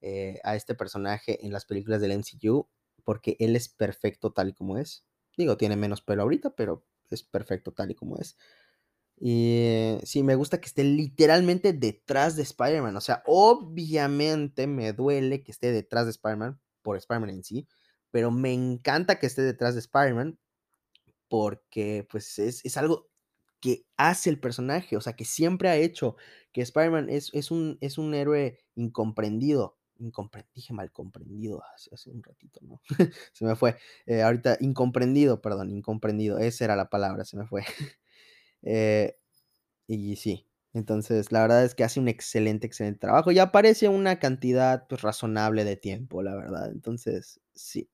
[0.00, 2.68] eh, a este personaje en las películas del MCU,
[3.04, 5.04] porque él es perfecto tal y como es.
[5.36, 8.36] Digo, tiene menos pelo ahorita, pero es perfecto tal y como es.
[9.20, 12.96] Y sí, me gusta que esté literalmente detrás de Spider-Man.
[12.96, 17.68] O sea, obviamente me duele que esté detrás de Spider-Man por Spider-Man en sí,
[18.10, 20.38] pero me encanta que esté detrás de Spider-Man
[21.28, 23.08] porque pues es, algo
[23.60, 26.16] que hace el personaje, o sea, que siempre ha hecho,
[26.52, 29.78] que Spider-Man es, es, un, es un héroe incomprendido.
[30.54, 32.80] dije mal comprendido hace, hace, un ratito, ¿no?
[33.32, 33.76] se me fue.
[34.06, 36.38] Eh, ahorita, incomprendido, perdón, incomprendido.
[36.38, 37.64] Esa era la palabra, se me fue.
[38.70, 39.16] Eh,
[39.86, 44.18] y sí, entonces la verdad es que hace un excelente, excelente trabajo y aparece una
[44.18, 46.70] cantidad pues, razonable de tiempo, la verdad.
[46.70, 47.88] Entonces, sí.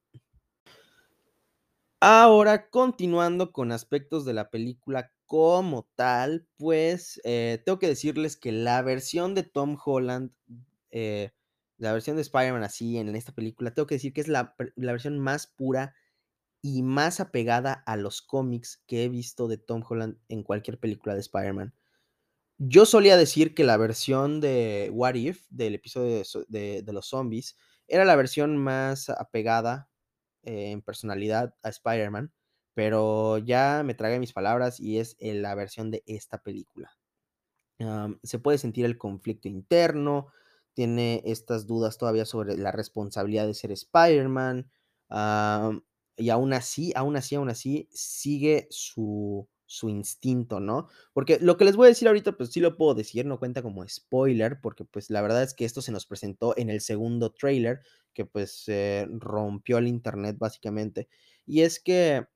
[2.00, 8.50] Ahora, continuando con aspectos de la película como tal, pues eh, tengo que decirles que
[8.50, 10.32] la versión de Tom Holland
[10.90, 11.30] eh,
[11.78, 14.92] la versión de Spider-Man así en esta película, tengo que decir que es la la
[14.92, 15.94] versión más pura
[16.66, 21.12] y más apegada a los cómics que he visto de Tom Holland en cualquier película
[21.12, 21.74] de Spider-Man.
[22.56, 28.06] Yo solía decir que la versión de What If, del episodio de los zombies, era
[28.06, 29.90] la versión más apegada,
[30.42, 32.32] eh, en personalidad a Spider-Man,
[32.72, 36.96] pero ya me tragué mis palabras y es, eh, la versión de esta película.
[38.22, 40.28] Se puede sentir el conflicto interno,
[40.72, 44.70] tiene estas dudas todavía sobre la responsabilidad de ser Spider-Man,
[46.16, 50.88] y aún así aún así aún así, sigue su su instinto, ¿no?
[51.14, 53.62] Porque lo que les voy a decir ahorita, pues sí lo puedo decir, no cuenta
[53.62, 57.32] como spoiler, porque, pues, la verdad es que esto se nos presentó en el segundo
[57.32, 57.80] tráiler,
[58.12, 61.08] que, pues, eh, rompió el Internet básicamente.
[61.46, 62.26] Y es que,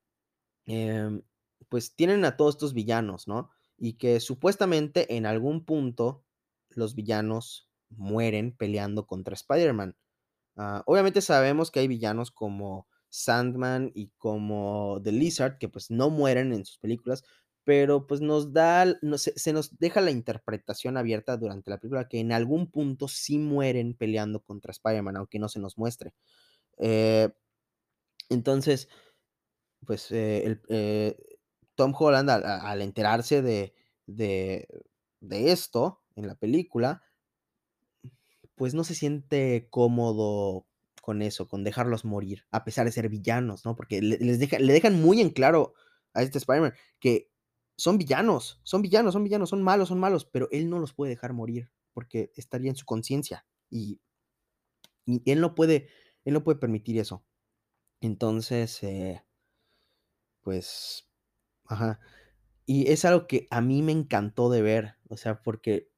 [0.66, 1.22] em,
[1.68, 3.50] pues, tienen a todos estos villanos, ¿no?
[3.78, 6.24] Y que supuestamente en algún punto
[6.70, 9.96] los villanos mueren peleando contra Spider-Man.
[10.56, 12.88] Ah, obviamente sabemos que hay villanos como
[13.24, 17.24] Sandman y como The Lizard, que, pues, no mueren en sus películas,
[17.64, 18.86] pero, pues, nos da
[19.18, 23.94] se nos deja la interpretación abierta durante la película que en algún punto sí mueren
[23.94, 26.14] peleando contra Spider-Man, aunque no se nos muestre.
[26.78, 27.30] Eh,
[28.30, 28.88] entonces,
[29.86, 31.16] pues, eh, eh,
[31.76, 33.74] Tom Holland al al enterarse de
[34.06, 34.68] de
[35.20, 37.02] de esto en la película
[38.58, 40.66] pues, no se siente cómodo
[41.08, 43.74] con eso, con dejarlos morir, a pesar de ser villanos, ¿no?
[43.76, 45.72] Porque le les deja le dejan muy en claro
[46.14, 47.30] a este Spider-Man que
[47.78, 51.10] son villanos, son villanos, son villanos, son malos, son malos, pero él no los puede
[51.12, 54.00] dejar morir, porque estaría en su conciencia, y
[55.06, 55.88] y él no puede
[56.24, 57.24] él no puede permitir eso.
[58.02, 59.22] Entonces, eh
[60.42, 61.08] pues
[61.66, 62.00] ajá.
[62.66, 65.90] Y es algo que a mí me encantó de ver, o sea, porque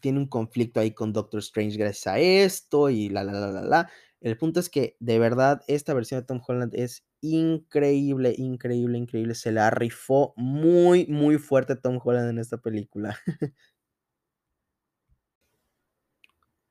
[0.00, 3.62] tiene un conflicto ahí con Doctor Strange gracias a esto y la, la, la, la,
[3.62, 3.90] la.
[4.22, 9.34] El punto es que, de verdad, esta versión de Tom Holland es increíble, increíble, increíble.
[9.34, 13.18] Se la rifó muy, muy fuerte Tom Holland en esta película.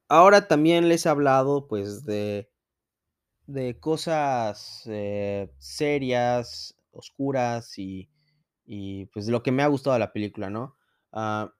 [0.09, 2.49] Ahora también les he hablado, pues, de
[3.47, 8.09] de cosas, eh, serias, oscuras y
[8.65, 10.77] y, pues, lo que me ha gustado de la película, ¿no?
[11.11, 11.53] Ah,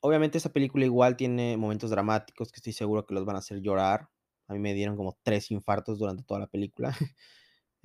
[0.00, 3.60] obviamente, esta película igual tiene momentos dramáticos que estoy seguro que los van a hacer
[3.62, 4.10] llorar.
[4.52, 6.90] A mí me dieron como 3 infartos durante toda la película.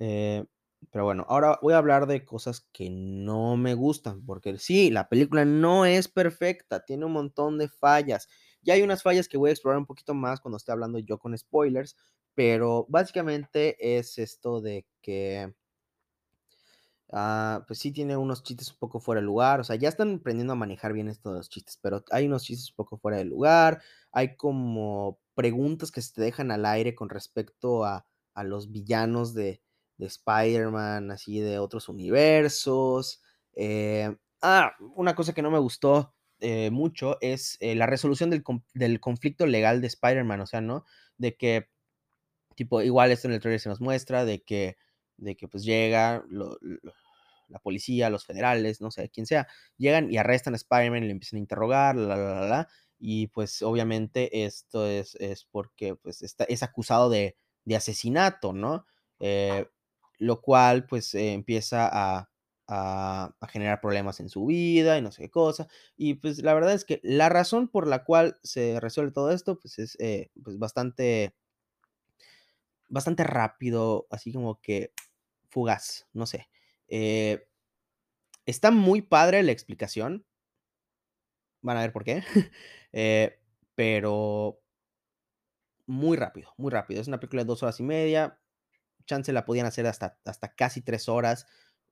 [0.00, 0.44] Eh,
[0.92, 5.08] pero bueno, ahora voy a hablar de cosas que no me gustan, porque sí, la
[5.08, 8.28] película no es perfecta, tiene un montón de fallas.
[8.62, 11.18] Y hay unas fallas que voy a explorar un poquito más cuando esté hablando yo
[11.18, 11.96] con spoilers,
[12.34, 15.52] pero básicamente es esto de que
[17.10, 20.16] Ah, pues sí tiene unos chistes un poco fuera de lugar, o sea, ya están
[20.16, 23.16] aprendiendo a manejar bien esto de los chistes, pero hay unos chistes un poco fuera
[23.16, 23.80] de lugar,
[24.12, 29.34] hay como preguntas que se te dejan al aire con respecto a a los villanos
[29.34, 29.62] de
[29.98, 33.22] de Spider-Man, así de otros universos,
[33.54, 38.44] eh, ah, una cosa que no me gustó, eh, mucho es, eh, la resolución del
[38.74, 40.84] del conflicto legal de Spider-Man, o sea, ¿no?
[41.18, 41.68] De que,
[42.56, 44.76] tipo, igual esto en el tráiler se nos muestra de que
[45.18, 46.24] de que, pues, llega
[47.48, 49.48] la policía, los federales, no sé, quién sea,
[49.78, 52.68] llegan y arrestan a Spider-Man y le empiezan a interrogar, la, la, la, la,
[52.98, 58.86] y, pues, obviamente esto es es porque, pues, está es acusado de de asesinato, ¿no?
[59.20, 59.66] Eh,
[60.18, 62.30] lo cual, pues, eh, empieza a
[62.70, 65.68] a generar problemas en su vida y no sé qué cosa.
[65.96, 69.58] Y, pues, la verdad es que la razón por la cual se resuelve todo esto,
[69.58, 71.32] pues, es, eh, pues, bastante
[72.88, 74.92] bastante rápido, así como que
[75.50, 76.48] fugaz, no sé.
[78.46, 80.24] Está muy padre la explicación.
[81.62, 82.22] Van a ver por qué.
[82.90, 83.38] Eh,
[83.74, 84.62] pero
[85.86, 87.00] muy rápido, muy rápido.
[87.00, 88.38] Es una película de 2 horas y media,
[89.06, 91.46] chance la podían hacer hasta hasta casi 3 horas,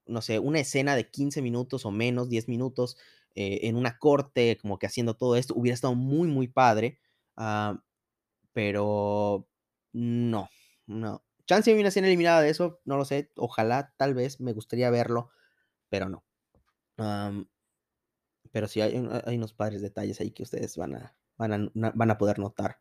[0.06, 2.96] no sé, una escena de 15 minutos o menos, 10 minutos,
[3.36, 7.00] eh, en una corte, como que haciendo todo esto, hubiera estado muy, muy padre,
[7.36, 7.82] ah,
[8.52, 9.48] pero
[9.92, 10.50] no,
[10.86, 11.24] no.
[11.46, 14.90] Chance hay una escena eliminada de eso, no lo sé, ojalá, tal vez, me gustaría
[14.90, 15.30] verlo,
[15.90, 16.24] pero no.
[16.98, 17.48] Am,
[18.56, 21.92] pero sí hay un hay unos padres detalles ahí que ustedes van a van a
[21.94, 22.78] van a poder notar.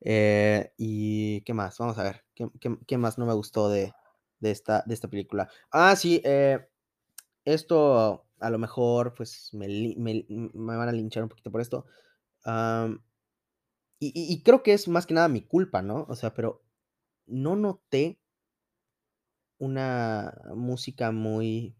[0.00, 1.76] Eh, ¿y qué más?
[1.78, 3.92] Vamos a ver, ¿qué qué qué más no me gustó de
[4.40, 5.50] de esta de esta película?
[5.70, 6.66] Ah, sí, eh,
[7.44, 11.86] esto a lo mejor, pues, me me me van a linchar un poquito por esto,
[14.00, 16.06] y y creo que es más que nada mi culpa, ¿no?
[16.08, 16.62] O sea, pero
[17.26, 18.20] no noté
[19.58, 21.76] una música muy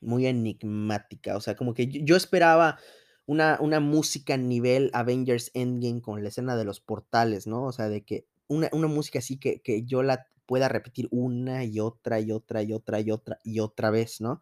[0.00, 2.78] muy enigmática, o sea, como que yo yo esperaba
[3.26, 7.64] una, una música nivel Avengers Endgame con la escena de los portales, ¿no?
[7.64, 11.64] O sea, de que una, una música así que, que yo la pueda repetir una
[11.64, 14.40] y otra y otra y otra y otra y otra vez, ¿no?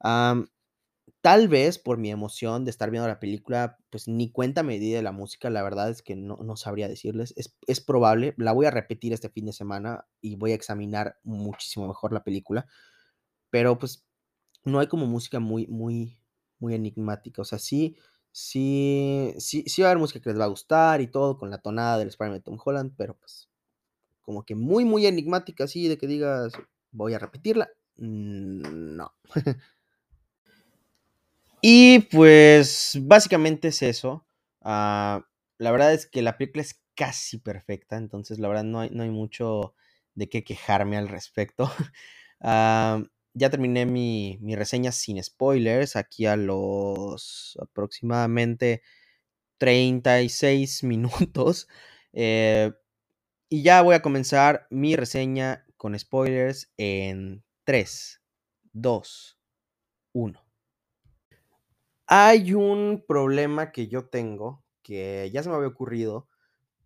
[0.00, 0.48] Am,
[1.22, 4.90] tal vez por mi emoción de estar viendo la película, pues ni cuenta me di
[4.92, 8.52] de la música, la verdad es que no, no sabría decirles, es, es probable, la
[8.52, 12.66] voy a repetir este fin de semana y voy a examinar muchísimo mejor la película,
[13.50, 14.06] pero pues
[14.64, 16.18] no hay como música muy, muy,
[16.58, 17.96] muy enigmática, o sea, sí,
[18.32, 21.50] sí, sí, sí va a haber música que les va a gustar y todo, con
[21.50, 23.48] la tonada del Spider-Man de Tom Holland, pero pues
[24.22, 26.52] como que muy, muy enigmática, así de que digas,
[26.92, 29.14] voy a repetirla, mm, no.
[31.62, 34.26] Y pues básicamente es eso.
[34.62, 35.26] Ah,
[35.58, 39.02] la verdad es que la película es casi perfecta, entonces la verdad no hay, no
[39.02, 39.74] hay mucho
[40.14, 41.70] de qué quejarme al respecto.
[42.42, 43.02] Ah,
[43.34, 48.82] ya terminé mi, mi reseña sin spoilers, aquí a los aproximadamente
[49.58, 51.68] 36 minutos.
[52.12, 52.72] Eh,
[53.48, 58.22] y ya voy a comenzar mi reseña con spoilers en 3,
[58.72, 59.38] 2,
[60.12, 60.44] 1.
[62.06, 66.28] Hay un problema que yo tengo, que ya se me había ocurrido,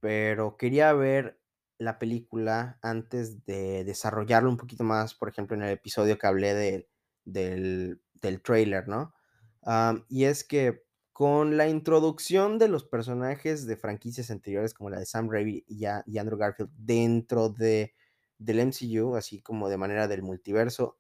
[0.01, 1.41] pero quería ver
[1.85, 6.55] la película antes de desarrollarlo un poquito más, por ejemplo, en el episodio que hablé
[6.55, 6.89] de,
[7.25, 9.15] del, del trailer, ¿no?
[9.63, 14.99] Am, y es que con la introducción de los personajes de franquicias anteriores, como la
[14.99, 17.95] de Sam Raimi y, y Andrew Garfield, dentro de,
[18.39, 20.99] del MCU, así como de manera del multiverso,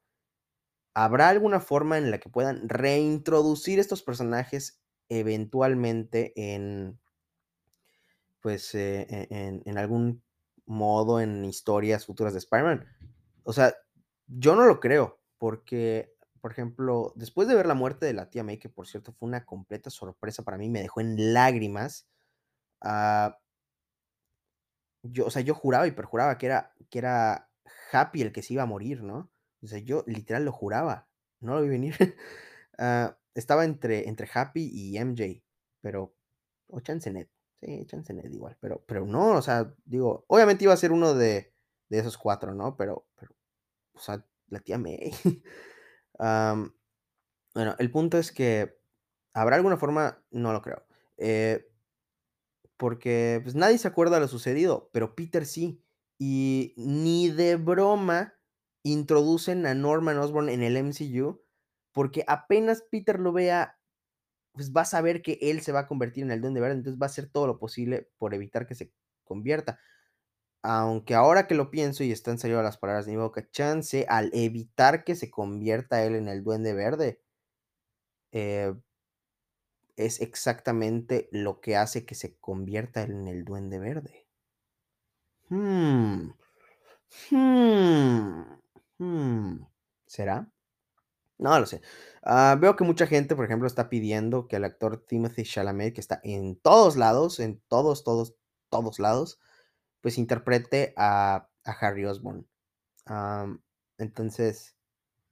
[0.95, 7.01] ¿Habrá alguna forma en la que puedan reintroducir estos personajes eventualmente en,
[8.41, 10.23] pues, eh, e en en algún
[10.67, 12.87] modo en historias futuras de Spider-Man?
[13.45, 13.75] O sea,
[14.27, 18.45] yo no lo creo, porque, por ejemplo, después de ver la muerte de la tía
[18.45, 22.09] May, que por cierto fue una completa sorpresa para mí, me dejó en lágrimas,
[22.83, 23.39] ah,
[25.03, 27.51] yo, o sea, yo juraba y perjuraba que era que era
[27.93, 29.31] Happy el que se iba a morir, ¿no?
[29.63, 31.09] O sea, yo literal lo juraba,
[31.41, 31.97] no lo vi venir.
[32.77, 35.45] Ah, estaba entre, entre Happy y MJ,
[35.81, 36.13] pero.
[36.67, 37.29] O Chance Ned.
[37.65, 38.57] Sí, Chance igual.
[38.61, 41.55] Pero, pero no, o sea, digo, obviamente iba a ser uno de,
[41.89, 42.77] de esos cuatro, ¿no?
[42.77, 43.35] Pero, pero,
[43.95, 45.13] o sea, la tía May.
[47.55, 48.77] Bueno, el punto es que.
[49.33, 50.23] ¿Habrá alguna forma?
[50.31, 50.85] No lo creo.
[51.17, 51.71] Eh,
[52.77, 55.81] porque pues nadie se acuerda de lo sucedido, pero Peter sí.
[56.19, 58.35] Y ni de broma
[58.83, 61.41] introducen a Norman Osborn en el MCU,
[61.93, 63.79] porque apenas Peter lo vea,
[64.55, 67.01] pues va a saber que él se va a convertir en el Duende Verde, entonces
[67.01, 68.93] va a hacer todo lo posible por evitar que se
[69.25, 69.79] convierta.
[70.63, 74.31] Aunque ahora que lo pienso y están saliendo las palabras de mi boca, chance al
[74.33, 77.21] evitar que se convierta él en el Duende Verde,
[78.33, 78.75] eh,
[79.97, 84.27] es exactamente lo que hace que se convierta él en el Duende Verde.
[85.49, 86.31] Hmm.
[87.31, 88.43] Hmm.
[88.99, 89.67] Hmm.
[90.07, 90.54] ¿Será?
[91.39, 91.83] No lo sé.
[92.23, 96.01] Ah, veo que mucha gente, por ejemplo, está pidiendo que el actor Timothy Chalamet, que
[96.01, 98.37] está en todos lados, en todos, todos,
[98.71, 99.41] todos lados,
[100.01, 102.47] pues interprete a, a Harry Osborn.
[103.07, 103.63] Am,
[103.99, 104.77] entonces,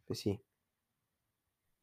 [0.07, 0.43] pues sí.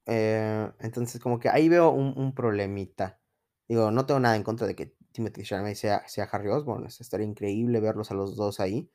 [0.05, 3.19] Eh, entonces, como que ahí veo un, un problemita.
[3.67, 6.85] Digo, no tengo nada en contra de que Timothy Chalamet sea, sea Harry Osborn.
[6.87, 8.89] estaría increíble verlos a los dos ahí.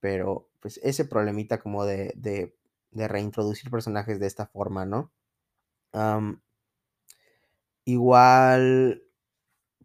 [0.00, 2.12] Pero, pues, ese problemita como de,
[2.90, 5.12] de reintroducir personajes de esta forma, ¿no?
[7.84, 9.04] Igual,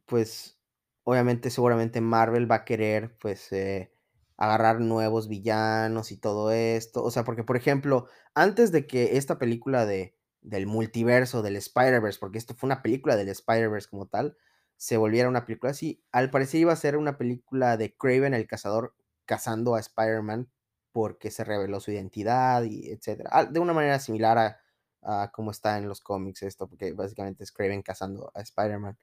[0.05, 0.59] pues,
[1.03, 3.93] obviamente, seguramente Marvel va a querer, pues, eh,
[4.37, 7.03] agarrar nuevos villanos y todo esto.
[7.03, 12.19] O sea, porque, por ejemplo, antes de que esta película de, del multiverso, del Spider-Verse,
[12.19, 14.37] porque esto fue una película del Spider-Verse como tal,
[14.77, 18.47] se volviera una película así, al parecer iba a ser una película de Craven el
[18.47, 18.95] cazador
[19.25, 20.49] cazando a Spider-Man
[20.91, 23.29] porque se reveló su identidad y etcétera.
[23.33, 24.57] Ah, De una manera similar a,
[25.01, 28.97] a cómo está en los cómics esto, porque básicamente es Craven cazando a Spider-Man.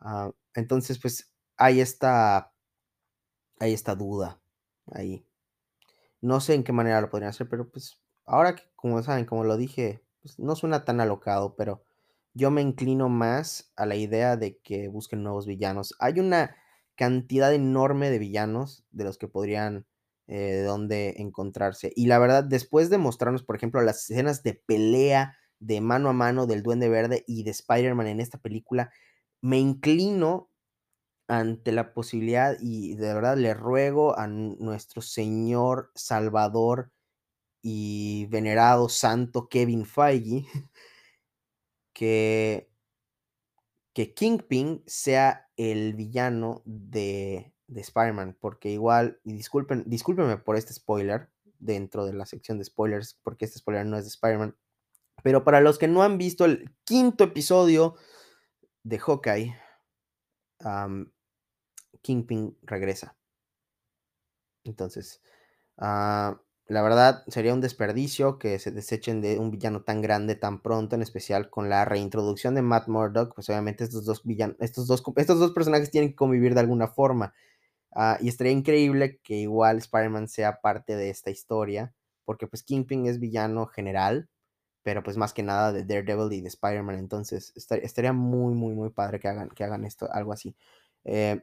[0.00, 2.52] Ah, entonces, pues, hay esta,
[3.60, 4.40] hay esta duda
[4.92, 5.26] ahí.
[6.20, 9.44] No sé en qué manera lo podrían hacer, pero pues ahora que, como saben, como
[9.44, 11.84] lo dije, pues, no suena tan alocado, pero
[12.34, 15.94] yo me inclino más a la idea de que busquen nuevos villanos.
[16.00, 16.56] Hay una
[16.96, 19.86] cantidad enorme de villanos de los que podrían,
[20.26, 21.92] eh, de dónde encontrarse.
[21.96, 26.12] Y la verdad, después de mostrarnos, por ejemplo, las escenas de pelea de mano a
[26.12, 28.90] mano del Duende Verde y de Spider-Man en esta película,
[29.42, 30.50] me inclino
[31.28, 36.92] ante la posibilidad y de verdad le ruego a nuestro Señor Salvador
[37.62, 40.46] y venerado santo Kevin Feige
[41.94, 42.68] que
[43.94, 50.72] que Kingpin sea el villano de, de Spider-Man, porque igual, y disculpen, discúlpenme por este
[50.72, 54.56] spoiler dentro de la sección de spoilers, porque este spoiler no es de Spider-Man,
[55.22, 57.94] pero para los que no han visto el quinto episodio
[58.82, 59.56] de Hawkeye,
[62.02, 63.16] Kingpin regresa.
[64.64, 65.22] Entonces,
[65.78, 70.62] ah, la verdad sería un desperdicio que se desechen de un villano tan grande tan
[70.62, 73.34] pronto, en especial con la reintroducción de Matt Murdock.
[73.34, 76.88] Pues obviamente estos dos villanos, estos dos, estos dos personajes tienen que convivir de alguna
[76.88, 77.34] forma.
[77.94, 83.06] Ah, y estaría increíble que igual Spider-Man sea parte de esta historia, porque pues Kingpin
[83.06, 84.28] es villano general,
[84.82, 86.98] pero pues más que nada de Daredevil y de Spider-Man.
[86.98, 90.56] Entonces estaría muy, muy, muy padre que hagan, que hagan esto, algo así.
[91.04, 91.42] Eh,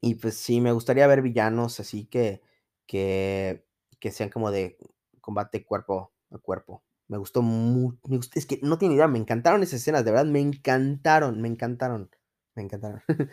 [0.00, 2.42] y pues sí, me gustaría ver villanos así que,
[2.86, 3.66] que,
[4.00, 4.78] que sean como de
[5.20, 6.84] combate cuerpo a cuerpo.
[7.08, 7.98] Me gustó mucho.
[8.34, 12.10] Es que no tiene idea, me encantaron esas escenas, de verdad, me encantaron, me encantaron.
[12.54, 13.02] Me encantaron.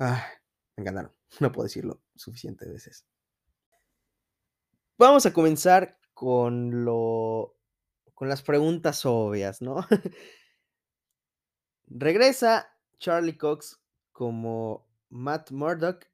[0.00, 0.26] ah,
[0.76, 1.15] me encantaron.
[1.40, 3.06] No puedo decirlo suficientes veces.
[4.98, 7.56] Vamos a comenzar con lo.
[8.14, 9.86] con las preguntas obvias, ¿no?
[11.88, 13.80] Regresa Charlie Cox
[14.12, 16.06] como Matt Murdock,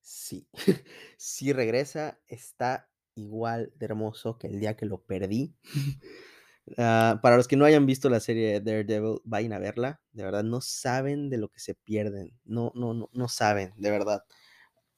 [0.00, 0.48] sí,
[1.16, 5.54] sí regresa, está igual de hermoso que el día que lo perdí.
[6.76, 10.00] Ah, para los que no hayan visto la serie de Daredevil, vayan a verla.
[10.12, 12.32] De verdad, no saben de lo que se pierden.
[12.44, 14.24] No, no, no, no saben, de verdad.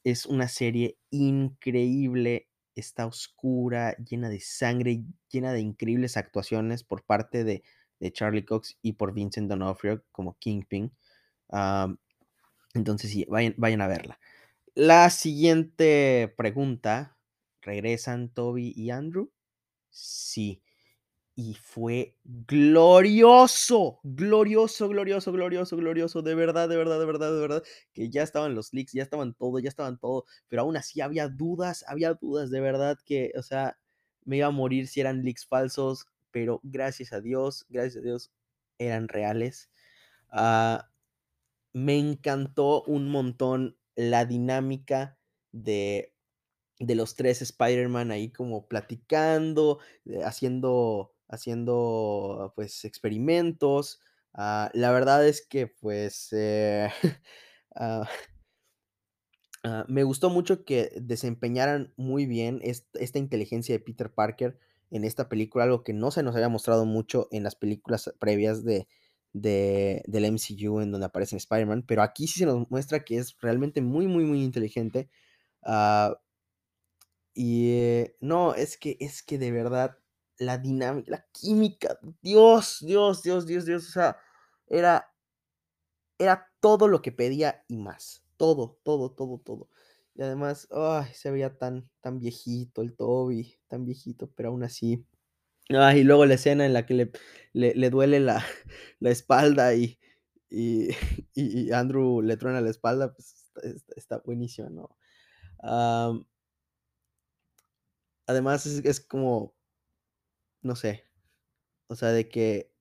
[0.05, 2.49] Es una serie increíble.
[2.75, 7.63] Está oscura, llena de sangre, llena de increíbles actuaciones por parte de,
[8.13, 10.93] Charlie Cox y por Vincent D'Onofrio como Kingpin.
[12.75, 14.19] Entonces, sí, vayan, vayan a verla.
[14.75, 17.19] La siguiente pregunta,
[17.61, 19.31] ¿regresan Toby y Andrew?
[19.91, 20.63] Sí.
[21.35, 27.63] Y fue glorioso, glorioso, glorioso, glorioso, glorioso, de verdad, de verdad, de verdad, de verdad,
[27.95, 31.29] que ya estaban los leaks, ya estaban todo, ya estaban todo, pero aún así había
[31.29, 33.79] dudas, había dudas, de verdad que, o sea,
[34.25, 38.31] me iba a morir si eran leaks falsos, pero gracias a Dios, gracias a Dios,
[38.79, 39.71] eran reales.
[40.31, 40.89] Ah
[41.73, 45.19] me encantó un montón la dinámica
[45.53, 46.15] de,
[46.79, 49.79] de los tres Spider-Man ahí como platicando,
[50.25, 54.01] haciendo, haciendo pues experimentos.
[54.35, 56.89] Ah, la verdad es que pues eh,
[57.75, 58.09] ah,
[59.65, 64.59] ah, me gustó mucho que desempeñaran muy bien esta inteligencia de Peter Parker
[64.91, 68.63] en esta película, algo que no se nos había mostrado mucho en las películas previas
[68.63, 68.87] de,
[69.33, 73.37] de, del MCU en donde aparece Spider-Man, pero aquí sí se nos muestra que es
[73.41, 75.09] realmente muy, muy, muy inteligente.
[77.35, 79.99] Y eh, no, es que, es que de verdad,
[80.39, 84.17] la dinámica, la química, Dios, Dios, Dios, Dios, Dios, o sea,
[84.67, 85.13] era,
[86.19, 88.25] era todo lo que pedía y más.
[88.37, 89.69] Todo, todo, todo, todo.
[90.15, 95.07] Y además, ay, se veía tan, tan viejito el Toby, tan viejito, pero aún así
[95.71, 97.13] Ah, y luego la escena en la que le,
[97.53, 98.45] le, duele la,
[99.01, 99.99] la espalda y,
[100.51, 100.91] y,
[101.35, 103.51] y, Andrew le truena la espalda, pues
[103.97, 104.97] está, buenísimo, ¿no?
[108.27, 109.55] además es, como,
[110.63, 111.05] no sé,
[111.89, 112.73] o sea, de que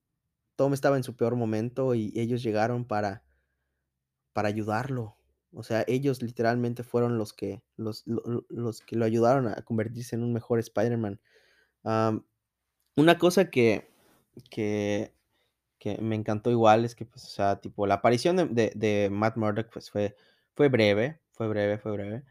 [0.55, 3.23] Tom estaba en su peor momento y ellos llegaron para,
[4.33, 5.17] para ayudarlo.
[5.53, 10.23] O sea, ellos literalmente fueron los que, los, los, que lo ayudaron a convertirse en
[10.23, 11.19] un mejor Spider-Man.
[12.95, 13.89] Una cosa que
[14.49, 15.13] que
[15.79, 19.35] que me encantó igual es que, pues, o sea, tipo, la aparición de de Matt
[19.35, 20.15] Murdock, pues, fue
[20.53, 22.23] fue breve, fue breve, fue breve,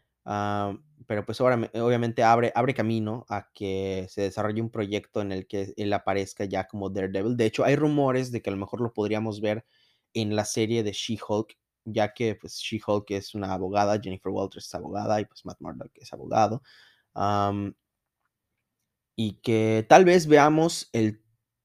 [1.07, 5.73] pero, pues, obviamente abre abre camino a que se desarrolle un proyecto en el que
[5.77, 7.37] él aparezca ya como Daredevil.
[7.37, 9.65] De hecho, hay rumores de que a lo mejor lo podríamos ver
[10.15, 14.75] en la serie de She-Hulk, ya que, pues, She-Hulk es una abogada, Jennifer Walters es
[14.75, 16.63] abogada y, pues, Matt Murdock es abogado
[19.17, 21.23] y que tal vez veamos el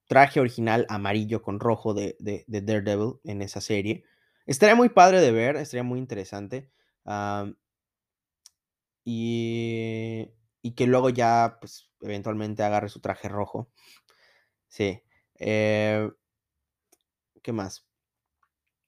[0.07, 2.15] traje original amarillo con rojo de,
[2.47, 4.03] Daredevil en esa serie.
[4.45, 6.69] Estaría muy padre de ver, estaría muy interesante.
[9.05, 10.29] Y,
[10.61, 13.69] y, que luego ya, pues, eventualmente agarre su traje rojo.
[14.67, 15.01] Sí.
[15.39, 16.09] Eh,
[17.41, 17.87] ¿Qué más?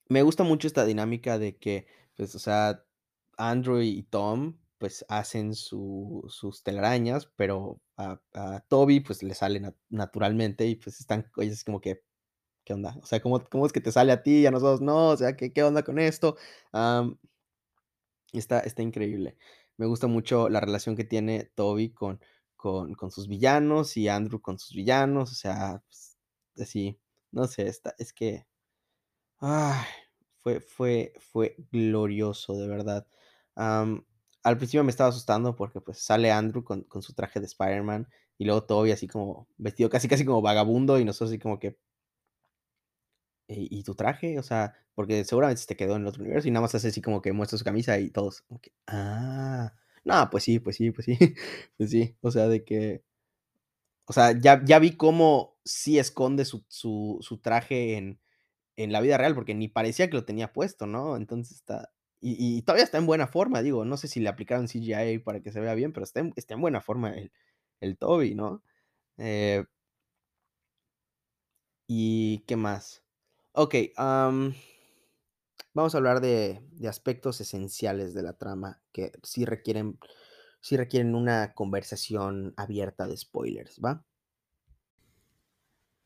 [0.10, 2.84] Me gusta mucho esta dinámica de que, pues, o sea,
[3.38, 8.20] Andrew y Tom pues hacen sus telarañas, pero a,
[8.68, 12.04] Toby pues le sale naturalmente y pues están es como que,
[12.64, 12.98] ¿qué onda?
[13.02, 15.10] O sea, ¿cómo, ¿cómo, es que te sale a ti y a nosotros no?
[15.10, 16.38] O sea, ¿qué, qué onda con esto?
[18.34, 19.38] está, está increíble.
[19.78, 22.20] Me gusta mucho la relación que tiene Toby con,
[22.56, 26.18] con, con sus villanos y Andrew con sus villanos, o sea, pues,
[26.60, 27.00] así,
[27.32, 28.46] no sé, está, es que...
[29.40, 29.86] Ay,
[30.40, 33.08] fue fue fue glorioso, de verdad.
[33.56, 38.08] Al principio me estaba asustando porque, pues, sale Andrew con con su traje de Spider-Man,
[38.38, 41.78] y luego Tobey así como vestido casi casi como vagabundo, y nosotros así como que
[43.48, 44.40] ¿y y tu traje?
[44.40, 46.90] O sea, porque seguramente se te quedó en el otro universo, y nada más hace
[46.90, 48.44] así como que muestra su camisa y todos
[48.88, 49.74] ah,
[50.06, 51.18] no, pues sí, pues sí, pues sí,
[51.78, 53.04] pues sí, o sea, de que
[54.10, 58.20] o sea, ya ya vi cómo sí esconde su su su traje en
[58.78, 61.18] en la vida real, porque ni parecía que lo tenía puesto, ¿no?
[61.18, 61.92] Entonces está
[62.22, 65.42] y y todavía está en buena forma, digo, no sé si le aplicaron CGI para
[65.42, 67.32] que se vea bien, pero está en está en buena forma el
[67.82, 68.64] el Tobey, ¿no?
[69.18, 69.66] Eh
[71.90, 73.02] ¿y qué más?
[73.98, 74.54] Am,
[75.74, 79.98] vamos a hablar de aspectos esenciales de la trama que sí requieren
[80.78, 84.06] requieren una conversación abierta de spoilers, ¿va?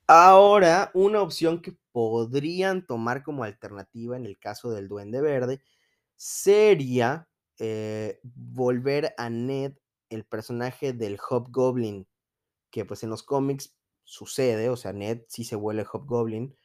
[0.07, 5.61] Ahora, una opción que podrían tomar como alternativa en el caso del Duende Verde
[6.17, 7.29] sería,
[7.59, 9.73] eh, volver a Ned,
[10.09, 12.07] el personaje del Hobgoblin,
[12.71, 16.55] que, pues, en los cómics sucede, o sea, Ned sí se vuelve Hobgoblin.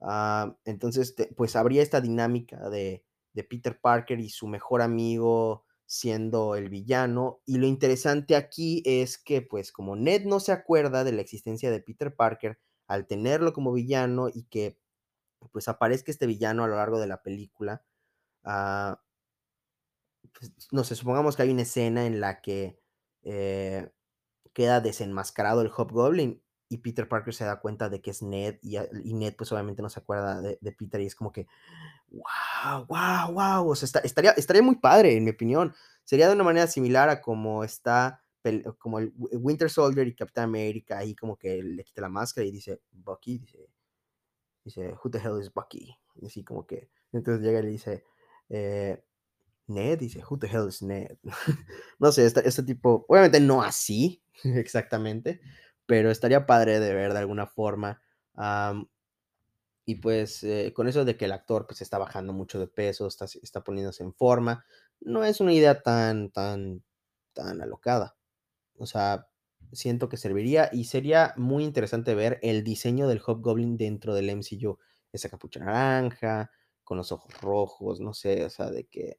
[0.00, 6.56] Ah, entonces, pues, habría esta dinámica de de Peter Parker y su mejor amigo siendo
[6.56, 7.42] el villano.
[7.44, 11.70] Y lo interesante aquí es que, pues, como Ned no se acuerda de la existencia
[11.70, 14.78] de Peter Parker, al tenerlo como villano y que,
[15.52, 17.84] pues, aparezca este villano a lo largo de la película,
[20.38, 22.80] pues, no sé, supongamos que hay una escena en la que,
[23.22, 23.90] eh,
[24.54, 28.76] queda desenmascarado el Hobgoblin, y Peter Parker se da cuenta de que es Ned, y
[28.76, 31.46] a y Ned, pues, obviamente no se acuerda de de Peter, y es como que,
[32.08, 33.68] ¡guau, guau, guau!
[33.70, 35.74] O sea, esta estaría estaría muy padre, en mi opinión.
[36.04, 38.22] Sería de una manera similar a como está
[38.78, 42.46] como el Wi Winter Soldier y Capitán América, ahí como que le quita la máscara
[42.46, 43.68] y dice: "Bucky", dice
[44.64, 45.96] dice: "Who the hell is Bucky?".
[46.16, 48.04] Y así como que, entonces llega y le dice,
[48.50, 49.02] eh,
[49.68, 51.18] Ned, dice: "Who the hell is Ned?".
[52.00, 55.40] No sé, este este tipo, obviamente no así, exactamente,
[55.86, 58.02] pero estaría padre de ver de alguna forma,
[59.84, 63.06] y pues, eh, con eso de que el actor, pues, está bajando mucho de peso,
[63.06, 64.64] está está poniéndose en forma,
[65.00, 66.82] no es una idea tan tan
[67.34, 68.16] tan alocada.
[68.78, 69.28] O sea,
[69.72, 74.78] siento que serviría, y sería muy interesante ver el diseño del Hobgoblin dentro del MCU.
[75.12, 76.50] Esa capucha naranja,
[76.84, 79.18] con los ojos rojos, no sé, o sea, de que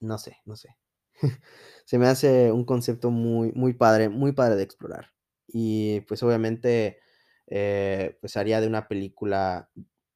[0.00, 0.76] no sé, no sé.
[1.86, 5.12] Se me hace un concepto muy muy padre muy padre de explorar.
[5.52, 6.98] Y, pues, obviamente,
[7.46, 9.70] eh, pues, haría de una película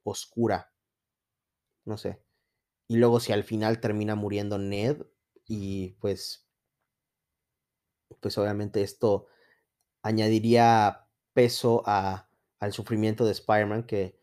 [0.05, 0.71] oscura.
[1.87, 2.21] No sé.
[2.89, 5.03] Y luego, si al final termina muriendo Ned
[5.47, 6.47] y, pues
[8.21, 9.27] pues, obviamente, esto
[10.03, 12.29] añadiría peso a
[12.61, 14.19] al sufrimiento de Spider-Man, que,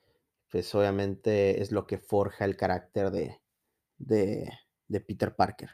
[0.52, 3.42] pues, obviamente, es lo que forja el carácter de
[4.00, 4.52] de
[4.90, 5.72] de Peter Parker.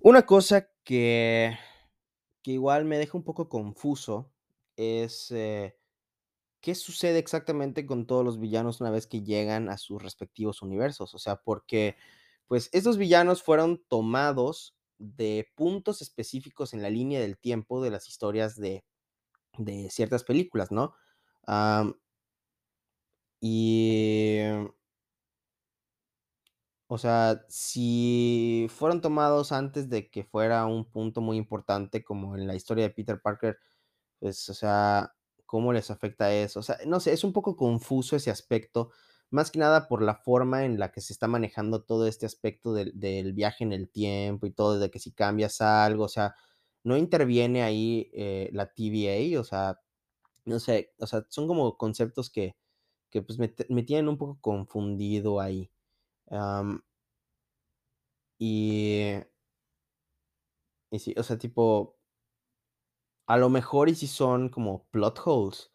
[0.00, 1.56] Una cosa que
[2.46, 4.32] que igual me deja un poco confuso
[4.76, 5.76] es, eh,
[6.60, 11.14] ¿qué sucede exactamente con todos los villanos una vez que llegan a sus respectivos universos?
[11.14, 11.96] O sea, porque,
[12.46, 18.08] pues, estos villanos fueron tomados de puntos específicos en la línea del tiempo de las
[18.08, 18.84] historias de
[19.58, 20.94] de ciertas películas, ¿no?
[23.40, 24.40] Y
[26.88, 32.46] o sea, si fueron tomados antes de que fuera un punto muy importante, como en
[32.46, 33.58] la historia de Peter Parker,
[34.20, 35.14] pues, o sea,
[35.46, 36.60] ¿cómo les afecta eso?
[36.60, 38.90] O sea, no sé, es un poco confuso ese aspecto,
[39.30, 42.72] más que nada por la forma en la que se está manejando todo este aspecto
[42.74, 46.34] del del viaje en el tiempo y todo, de que si cambias algo, o sea,
[46.84, 49.80] no interviene ahí, eh, la TVA, o sea,
[50.44, 52.56] no sé, o sea, son como conceptos que
[53.10, 55.70] que, pues, me me tienen un poco confundido ahí,
[58.38, 59.22] y
[60.90, 61.96] y sí, o sea, tipo
[63.28, 65.70] a lo mejor y sí son como plot holes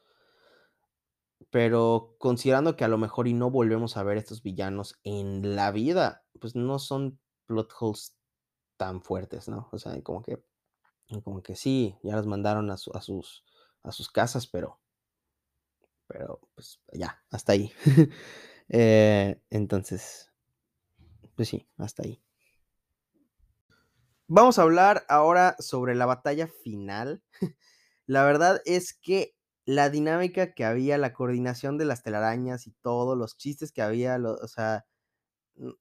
[1.52, 5.72] pero considerando que a lo mejor y no volvemos a ver estos villanos en la
[5.72, 8.16] vida, pues, no son plot holes
[8.78, 9.70] tan fuertes, ¿no?
[9.72, 10.44] O sea, como que
[11.24, 13.46] como que sí, ya los mandaron a su a sus
[13.84, 14.80] a sus casas, pero
[16.08, 17.72] pero, pues, ya, hasta ahí.
[18.74, 20.31] Eh, entonces,
[21.42, 22.22] pues sí, hasta ahí.
[24.28, 27.24] Vamos a hablar ahora sobre la batalla final.
[28.06, 29.36] La verdad es que
[29.66, 34.20] la dinámica que había, la coordinación de las telarañas y todos los chistes que había,
[34.20, 34.86] o sea,
[35.56, 35.72] mm,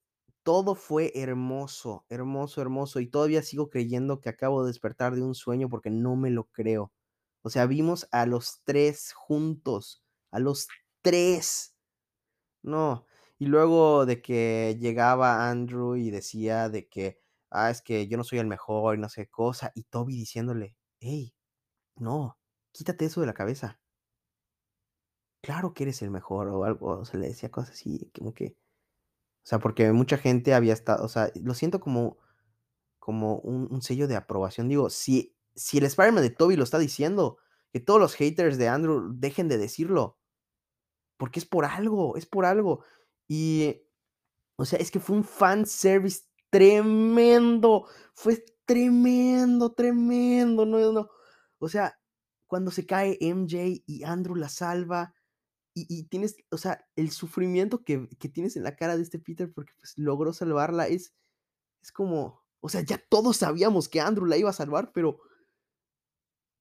[0.41, 5.35] todo fue hermoso, hermoso, hermoso, y todavía sigo creyendo que acabo de despertar de un
[5.35, 6.91] sueño porque no me lo creo.
[7.43, 10.67] O sea, vimos a los 3 juntos, a los
[11.03, 11.75] 3.
[12.63, 13.05] No,
[13.41, 17.19] Y luego de que llegaba Andrew y decía de que,
[17.49, 20.77] ah, es que yo no soy el mejor y no sé cosa, y Toby diciéndole,
[20.99, 21.33] hey,
[21.95, 22.37] no,
[22.71, 23.81] quítate eso de la cabeza.
[25.41, 28.57] Claro que eres el mejor o algo, o sea, le decía cosas así, como que,
[29.43, 32.19] o sea, porque mucha gente había estado, o sea, lo siento como,
[32.99, 34.69] como un, un sello de aprobación.
[34.69, 37.39] Digo, si, si el Spider-Man de Toby lo está diciendo,
[37.73, 40.19] que todos los haters de Andrew dejen de decirlo,
[41.17, 42.83] porque es por algo, es por algo.
[43.33, 43.81] Y,
[44.57, 51.09] o sea, es que fue un fan service tremendo, fue tremendo, tremendo, no, no.
[51.57, 51.97] O sea,
[52.45, 55.15] cuando se cae MJ y Andrew la salva,
[55.73, 59.17] y, y tienes, o sea, el sufrimiento que, que, tienes en la cara de este
[59.17, 61.13] Peter porque pues logró salvarla, es,
[61.81, 65.21] es como, o sea, ya todos sabíamos que Andrew la iba a salvar, pero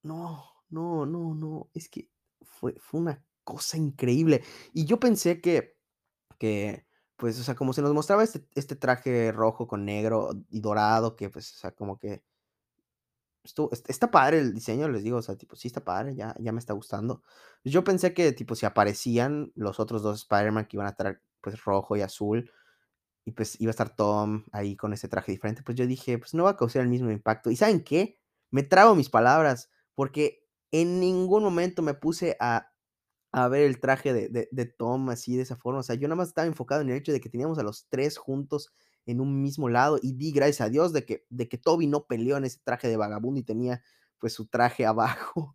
[0.04, 2.12] no, no, no, no, es que
[2.42, 4.44] fue, fue una cosa increíble.
[4.72, 5.79] Y yo pensé que,
[6.40, 6.86] que,
[7.16, 11.16] pues, o sea, como se nos mostraba este, este traje rojo con negro y dorado,
[11.16, 12.24] que pues, o sea, como que
[13.42, 16.52] Estuvo, está padre el diseño, les digo, o sea, tipo, sí está padre, ya, ya
[16.52, 17.22] me está gustando.
[17.64, 21.64] Yo pensé que, tipo, si aparecían los otros dos Spider-Man que iban a estar, pues,
[21.64, 22.50] rojo y azul,
[23.24, 26.34] y pues iba a estar Tom ahí con ese traje diferente, pues yo dije, pues
[26.34, 27.50] no va a causar el mismo impacto.
[27.50, 28.18] ¿Y saben qué?
[28.50, 32.72] Me trago mis palabras, porque en ningún momento me puse a,
[33.32, 35.80] a ver el traje de, de, de Tom así, de esa forma.
[35.80, 37.86] O sea, yo nada más estaba enfocado en el hecho de que teníamos a los
[37.88, 38.72] tres juntos
[39.06, 42.06] en un mismo lado y di gracias a Dios de que, de que Toby no
[42.06, 43.82] peleó en ese traje de vagabundo y tenía
[44.18, 45.54] pues su traje abajo.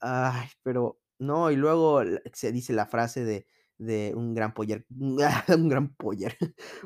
[0.00, 2.02] Ay, pero no, y luego
[2.32, 3.46] se dice la frase de,
[3.78, 4.86] de un gran poder,
[5.48, 6.36] un gran poder,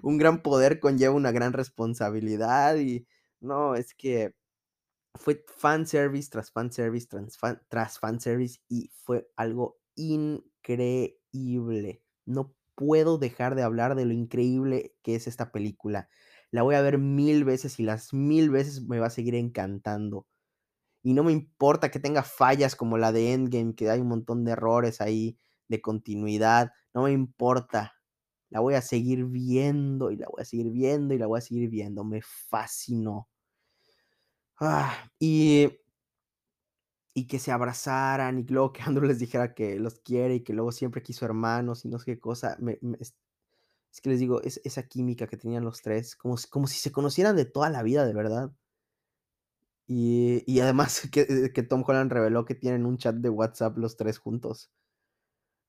[0.02, 3.06] un gran poder conlleva una gran responsabilidad y
[3.40, 4.34] no, es que
[5.14, 7.98] fue fan service tras fan service tras fan, tras
[8.68, 12.02] y fue algo increíble.
[12.26, 16.08] No puedo dejar de hablar de lo increíble que es esta película.
[16.50, 20.26] La voy a ver mil veces y las mil veces me va a seguir encantando.
[21.02, 24.44] Y no me importa que tenga fallas como la de Endgame, que hay un montón
[24.44, 25.38] de errores ahí
[25.68, 26.72] de continuidad.
[26.94, 27.94] No me importa.
[28.50, 31.42] La voy a seguir viendo y la voy a seguir viendo y la voy a
[31.42, 32.04] seguir viendo.
[32.04, 33.28] Me fascinó.
[34.60, 35.68] Ah, y
[37.18, 40.52] y que se abrazaran y luego que Andrew les dijera que los quiere y que
[40.52, 42.56] luego siempre quiso hermanos y no sé qué cosa.
[43.00, 43.14] Es,
[44.00, 47.34] que les digo, es, esa química que tenían los tres, como, como si se conocieran
[47.36, 48.52] de toda la vida, de verdad.
[49.88, 53.96] Y, y además que, que, Tom Holland reveló que tienen un chat de WhatsApp los
[53.96, 54.70] tres juntos.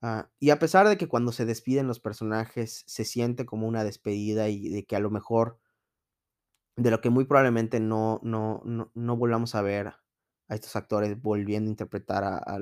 [0.02, 3.84] Uh, y a pesar de que cuando se despiden los personajes se siente como una
[3.84, 5.60] despedida y de que a lo mejor,
[6.78, 9.94] de lo que muy probablemente no, no, no, no volvamos a ver
[10.50, 12.60] a estos actores volviendo a interpretar a,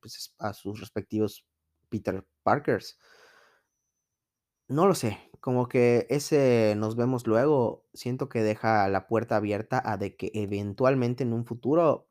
[0.00, 1.44] pues, a sus respectivos
[1.88, 2.98] Peter Parkers.
[4.68, 9.80] No lo sé, como que ese nos vemos luego, siento que deja la puerta abierta
[9.84, 12.08] a de que eventualmente en un futuro,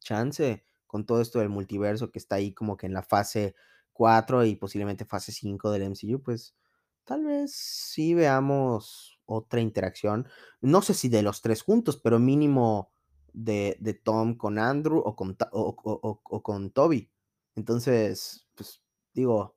[0.00, 3.54] chance, con todo esto del multiverso que está ahí como que en la fase
[3.92, 6.56] 4 y posiblemente fase 5 del MCU, pues
[7.04, 10.28] tal vez sí veamos otra interacción.
[10.62, 12.93] No sé si de los tres juntos, pero mínimo
[13.34, 17.10] de, de Tom con Andrew o con, o, o, o, con Toby.
[17.56, 18.82] Entonces, pues
[19.12, 19.56] digo,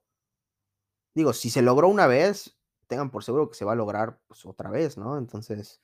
[1.14, 2.58] digo, si se logró una vez,
[2.88, 5.16] tengan por seguro que se va a lograr pues, otra vez, ¿no?
[5.16, 5.80] Entonces,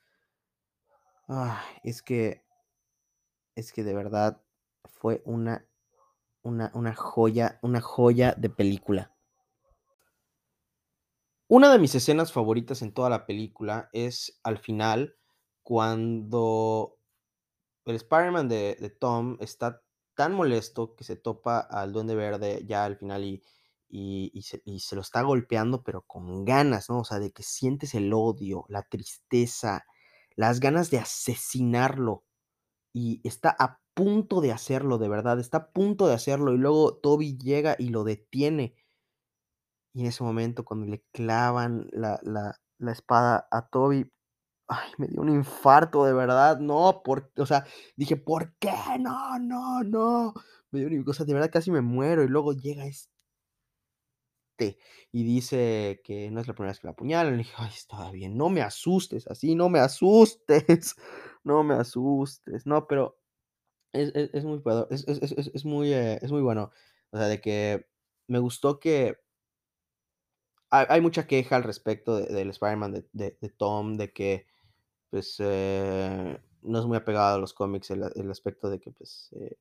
[1.28, 2.45] ah, es que,
[3.55, 4.42] es que de verdad
[4.84, 5.66] fue una,
[6.42, 9.14] una, una joya, una joya de película.
[11.47, 15.16] Una de mis escenas favoritas en toda la película es al final,
[15.62, 16.99] cuando
[17.85, 19.82] el Spider-Man de, de, Tom está
[20.14, 23.43] tan molesto que se topa al Duende Verde ya al final y,
[23.89, 27.01] y, y, se, y, se, lo está golpeando, pero con ganas, ¿no?
[27.01, 29.85] O sea, de que sientes el odio, la tristeza,
[30.37, 32.24] las ganas de asesinarlo.
[32.93, 36.55] Y está a punto de hacerlo, de verdad, está a punto de hacerlo.
[36.55, 38.74] Y luego Toby llega y lo detiene.
[39.93, 44.11] Y en ese momento, cuando le clavan la, la, la espada a Toby,
[44.68, 48.72] Ay, me dio un infarto, de verdad, no, por, o sea, dije, ¿por qué?
[48.98, 50.34] No, no, no.
[50.70, 52.24] Me dio una cosa, de verdad casi me muero.
[52.24, 53.14] Y luego llega este
[55.12, 57.32] y dice que no es la primera vez que la apuñalan.
[57.32, 60.96] Le dije, ay, está bien, no me asustes, así, no me asustes,
[61.44, 62.66] no me asustes.
[62.66, 63.18] No, pero
[63.92, 66.70] es, es, es muy, es, es, muy, eh, es muy bueno.
[67.10, 67.86] O sea, de que
[68.28, 69.16] me gustó que
[70.70, 74.46] hay, mucha queja al respecto del de, de Spider-Man de, de, de Tom, de que
[75.14, 79.28] pues eh, no es muy apegado a los cómics el, el aspecto de que pues
[79.36, 79.56] eh,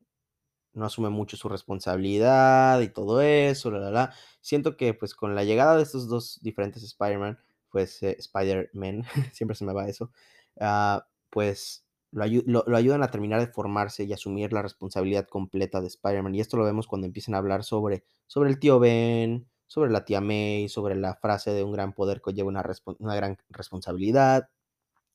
[0.74, 4.14] no asume mucho su responsabilidad y todo eso, la, la, la.
[4.42, 7.38] Siento que pues con la llegada de estos dos diferentes Spider-Man,
[7.70, 10.10] pues eh, Spider-Man, siempre se me va eso,
[10.56, 15.82] uh, pues lo, lo, lo, ayudan a terminar de formarse y asumir la responsabilidad completa
[15.82, 16.34] de Spider-Man.
[16.34, 20.04] Y esto lo vemos cuando empiezan a hablar sobre, sobre el tío Ben, sobre la
[20.04, 24.50] tía May, sobre la frase de un gran poder que lleva una gran responsabilidad.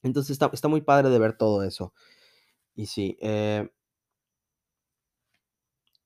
[0.03, 1.93] Entonces está, está, muy padre de ver todo eso.
[2.75, 3.71] Y sí, eh,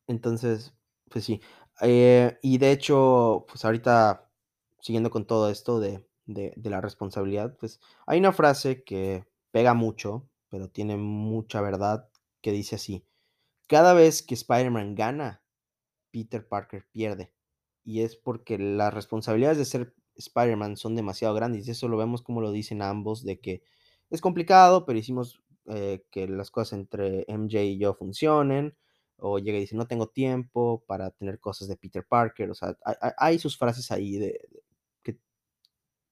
[0.06, 0.74] entonces,
[1.10, 1.40] pues sí.
[1.80, 4.30] Eh, y de hecho, pues ahorita,
[4.80, 9.74] siguiendo con todo esto de, de, de, la responsabilidad, pues hay una frase que pega
[9.74, 12.08] mucho, pero tiene mucha verdad,
[12.40, 13.06] que dice así,
[13.68, 15.42] cada vez que Spider-Man gana,
[16.10, 17.32] Peter Parker pierde.
[17.84, 21.66] Y es porque las responsabilidades de ser Spider-Man son demasiado grandes.
[21.66, 23.62] Y eso lo vemos como lo dicen ambos, de que
[24.12, 28.76] es complicado, pero hicimos eh, que las cosas entre MJ y yo funcionen
[29.16, 32.76] o llega y dice, no tengo tiempo para tener cosas de Peter Parker, o sea,
[33.16, 34.40] hay, sus frases ahí de,
[35.02, 35.18] que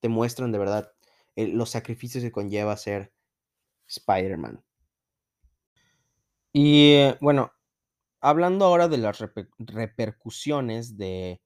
[0.01, 0.93] te muestran de verdad
[1.37, 3.13] el, los sacrificios que conlleva ser
[3.87, 4.63] Spider-Man.
[6.53, 7.53] Y eh, bueno,
[8.21, 11.43] hablando ahora de las reper repercusiones de,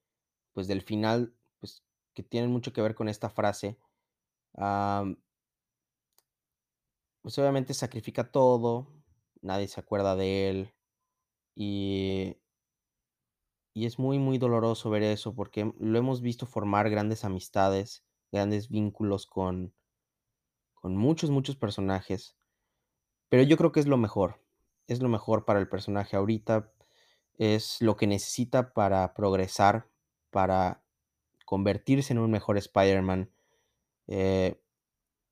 [0.53, 1.83] pues, del final, pues,
[2.15, 3.77] que tienen mucho que ver con esta frase,
[7.25, 8.87] pues obviamente sacrifica todo,
[9.41, 10.75] nadie se acuerda de él,
[11.55, 12.37] y,
[13.73, 18.69] y es muy, muy doloroso ver eso porque lo hemos visto formar grandes amistades, grandes
[18.69, 19.73] vínculos con,
[20.75, 22.37] con muchos, muchos personajes.
[23.31, 24.43] Pero yo creo que es lo mejor.
[24.87, 26.71] Es lo mejor para el personaje ahorita.
[27.39, 29.89] Es lo que necesita para progresar,
[30.31, 30.85] para
[31.47, 33.33] convertirse en un mejor Spider-Man.
[34.09, 34.63] Eh,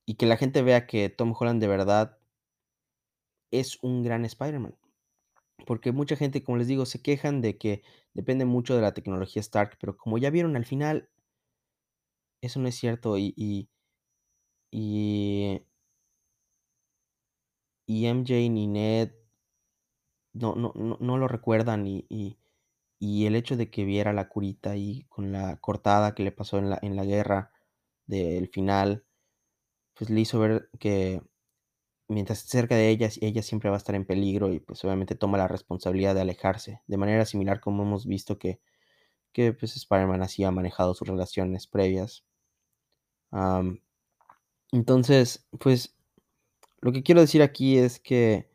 [0.06, 2.18] y que la gente vea que Tom Holland de verdad
[3.52, 4.76] es un gran Spider-Man.
[5.66, 7.82] Porque mucha gente, como les digo, se quejan de que
[8.14, 11.08] depende mucho de la tecnología Stark, pero como ya vieron al final,
[12.42, 13.16] eso no es cierto.
[13.18, 13.68] Y, y,
[14.70, 15.62] y,
[17.86, 19.12] y MJ ni Ned
[20.32, 21.86] no, no, no, no lo recuerdan.
[21.86, 22.38] Y, y,
[22.98, 26.58] y, el hecho de que viera la curita y con la cortada que le pasó
[26.58, 27.52] en la, en la guerra
[28.06, 29.04] del final,
[30.02, 31.22] pues le hizo ver que
[32.08, 35.38] mientras cerca de ella, ella siempre va a estar en peligro y pues obviamente toma
[35.38, 38.60] la responsabilidad de alejarse, de manera similar como hemos visto que,
[39.30, 42.24] que pues Spider-Man así ha manejado sus relaciones previas.
[44.72, 45.94] Entonces, pues
[46.80, 48.50] lo que quiero decir aquí es que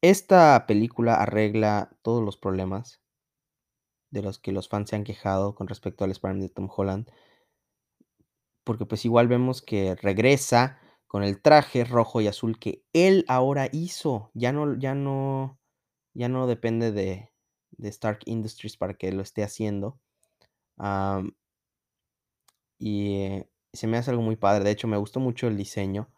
[0.00, 3.02] esta película arregla todos los problemas
[4.10, 7.10] de los que los fans se han quejado con respecto al Spider-Man de Tom Holland.
[8.66, 13.68] Porque pues igual vemos que regresa con el traje rojo y azul que él ahora
[13.72, 14.32] hizo.
[14.34, 15.60] Ya no, ya no,
[16.14, 17.30] ya no depende de,
[17.70, 20.00] de Stark Industries para que lo esté haciendo.
[22.78, 24.64] Y se me hace algo muy padre.
[24.64, 26.10] De hecho, me gustó mucho el diseño.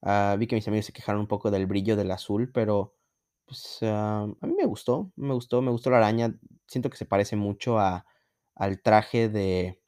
[0.00, 2.96] Uh, vi que mis amigos se quejaron un poco del brillo del azul, pero
[3.44, 6.34] pues uh, a mí me gustó, me gustó, me gustó la araña.
[6.66, 8.06] Siento que se parece mucho a,
[8.54, 9.81] al traje de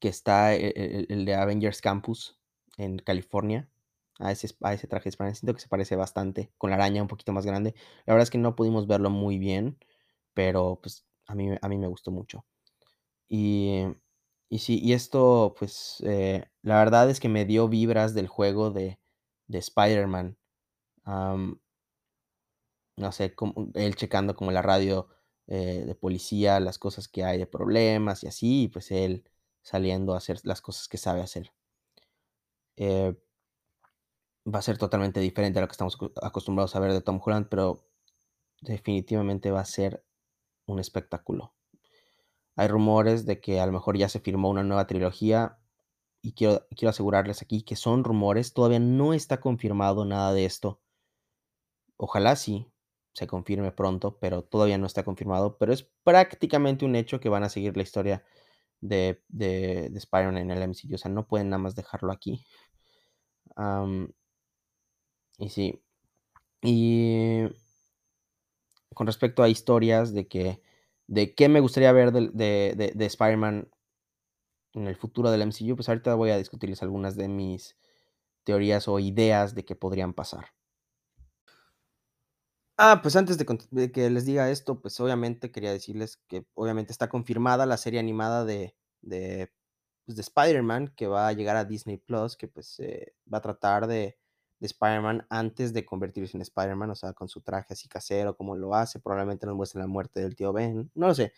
[0.00, 2.38] que está el, el, el de Avengers Campus
[2.76, 3.68] en California.
[4.20, 5.36] A ese, a ese traje de Spider-Man.
[5.36, 7.74] Siento que se parece bastante, con la araña un poquito más grande.
[8.04, 9.78] La verdad es que no pudimos verlo muy bien,
[10.34, 12.44] pero pues a mí, a mí me gustó mucho.
[13.28, 13.84] Y,
[14.48, 18.72] y sí, y esto, pues, eh, la verdad es que me dio vibras del juego
[18.72, 18.98] de,
[19.46, 20.36] de Spider-Man.
[22.96, 25.08] No sé, como, él checando como la radio
[25.46, 29.24] eh, de policía, las cosas que hay de problemas y así, pues él
[29.62, 31.52] saliendo a hacer las cosas que sabe hacer.
[32.76, 33.14] Eh,
[34.46, 37.48] va a ser totalmente diferente a lo que estamos acostumbrados a ver de Tom Holland,
[37.48, 37.84] pero
[38.60, 40.04] definitivamente va a ser
[40.66, 41.54] un espectáculo.
[42.56, 45.58] Hay rumores de que a lo mejor ya se firmó una nueva trilogía
[46.22, 50.80] y quiero, quiero asegurarles aquí que son rumores, todavía no está confirmado nada de esto.
[51.96, 52.70] Ojalá sí
[53.12, 57.42] se confirme pronto, pero todavía no está confirmado, pero es prácticamente un hecho que van
[57.42, 58.24] a seguir la historia
[58.80, 62.44] de, de, de Spider-Man en el MCU, o sea, no pueden nada más dejarlo aquí.
[65.38, 65.80] Y sí.
[66.62, 67.48] Y
[68.94, 70.60] con respecto a historias de que
[71.06, 73.68] de qué me gustaría ver de, de, de Spider-Man
[74.72, 77.76] en el futuro del MCU, pues ahorita voy a discutirles algunas de mis
[78.44, 80.54] teorías o ideas de que podrían pasar.
[82.80, 86.92] Ah, pues antes de, de, que les diga esto, pues obviamente quería decirles que obviamente
[86.92, 89.50] está confirmada la serie animada de, de,
[90.06, 93.40] pues de Spider-Man que va a llegar a Disney Plus, que pues eh, va a
[93.42, 94.16] tratar de
[94.60, 98.56] de Spider-Man antes de convertirse en Spider-Man, o sea, con su traje así casero, como
[98.56, 101.32] lo hace, probablemente nos muestre la muerte del tío Ben, no lo sé,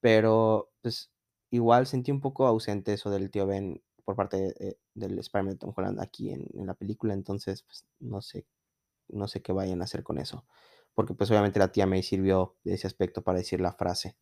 [0.00, 1.10] pero pues
[1.50, 5.58] igual sentí un poco ausente eso del tío Ben por parte eh, del Spider-Man de
[5.58, 8.46] Tom Holland aquí en, en la película, entonces pues no sé,
[9.08, 10.44] no sé qué vayan a hacer con eso,
[10.94, 14.16] porque pues obviamente la tía May sirvió de ese aspecto para decir la frase.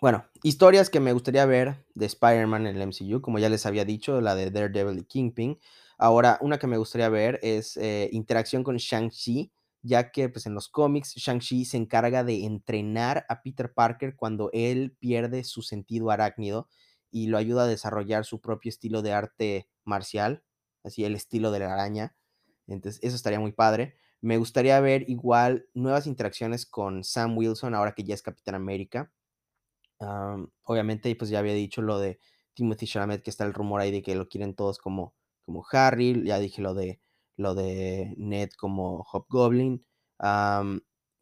[0.00, 3.84] Bueno, historias que me gustaría ver de Spider-Man en el MCU, como ya les había
[3.84, 5.58] dicho, la de Daredevil y Kingpin.
[5.96, 9.52] Ahora, una que me gustaría ver es eh, interacción con Shang-Chi,
[9.82, 14.50] ya que pues, en los cómics Shang-Chi se encarga de entrenar a Peter Parker cuando
[14.52, 16.68] él pierde su sentido arácnido
[17.10, 20.42] y lo ayuda a desarrollar su propio estilo de arte marcial,
[20.82, 22.16] así el estilo de la araña.
[22.66, 23.96] Entonces, eso estaría muy padre.
[24.20, 29.12] Me gustaría ver igual nuevas interacciones con Sam Wilson, ahora que ya es Capitán América.
[30.00, 32.18] Am, obviamente, pues ya había dicho lo de
[32.54, 36.22] Timothy Chalamet, que está el rumor ahí de que lo quieren todos como, como Harry.
[36.24, 37.00] Ya dije lo de,
[37.36, 39.84] lo de Ned como Hobgoblin.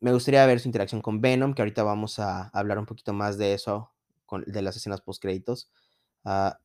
[0.00, 3.38] Me gustaría ver su interacción con Venom, que ahorita vamos a hablar un poquito más
[3.38, 3.92] de eso,
[4.26, 5.70] con, de las escenas post-créditos.
[6.24, 6.58] Ah,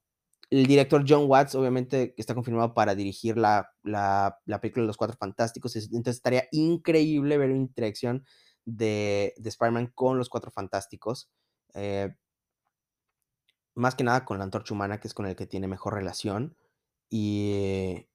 [0.50, 4.98] el director John Watts, obviamente, está confirmado para dirigir la, la, la película de los
[4.98, 5.76] Cuatro Fantásticos.
[5.76, 8.26] Entonces estaría increíble ver una interacción
[8.66, 11.30] de, de Spider-Man con los Cuatro Fantásticos.
[11.74, 12.14] Eh,
[13.76, 16.56] más que nada con la antorcha humana, que es con el que tiene mejor relación.
[17.10, 18.08] Y,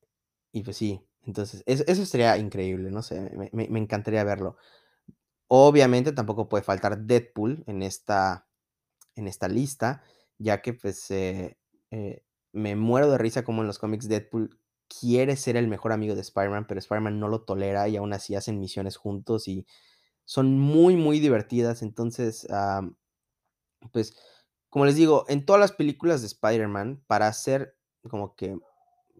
[0.53, 4.57] y pues sí, entonces eso, eso sería increíble, no sé, me, encantaría verlo.
[5.49, 8.49] Obviamente tampoco puede faltar Deadpool en esta,
[9.15, 10.03] en esta lista,
[10.39, 11.59] ya que pues eh,
[11.93, 14.59] eh, me muero de risa como en los cómics Deadpool
[15.01, 18.37] quiere ser el mejor amigo de Spider-Man, pero Spider-Man no lo tolera y aún así
[18.37, 19.67] hacen misiones juntos y
[20.27, 21.83] son muy, muy divertidas.
[21.83, 22.47] Entonces,
[23.93, 24.17] pues,
[24.69, 27.77] como les digo, en todas las películas de Spider-Man, para hacer
[28.09, 28.57] como que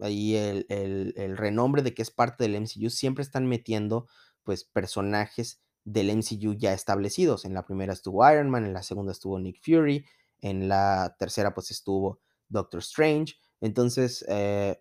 [0.01, 4.07] ahí el, el- el renombre de que es parte del MCU, siempre están metiendo
[4.43, 7.45] pues personajes del MCU ya establecidos.
[7.45, 10.05] En la primera estuvo Iron Man, en la segunda estuvo Nick Fury,
[10.41, 12.19] en la tercera pues estuvo
[12.53, 13.35] Doctor Strange.
[13.61, 14.79] Entonces, eh,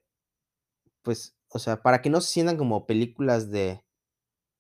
[1.03, 3.85] pues, o sea, para que no se sientan como películas de,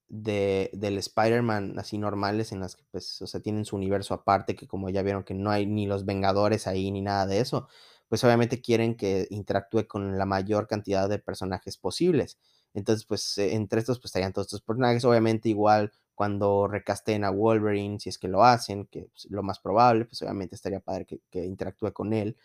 [0.08, 4.56] de, del Spider-Man así normales en las que pues, o sea, tienen su universo aparte,
[4.56, 7.68] que como ya vieron que no hay ni los Vengadores ahí ni nada de eso,
[8.08, 12.38] pues obviamente quieren que interactúe con la mayor cantidad de personajes posibles.
[12.74, 17.30] Entonces, pues eh, entre estos pues estarían todos estos personajes, obviamente igual cuando recasten a
[17.30, 21.06] Wolverine, si es que lo hacen, que es lo más probable, pues obviamente estaría padre
[21.06, 22.36] que, que interactúe con él.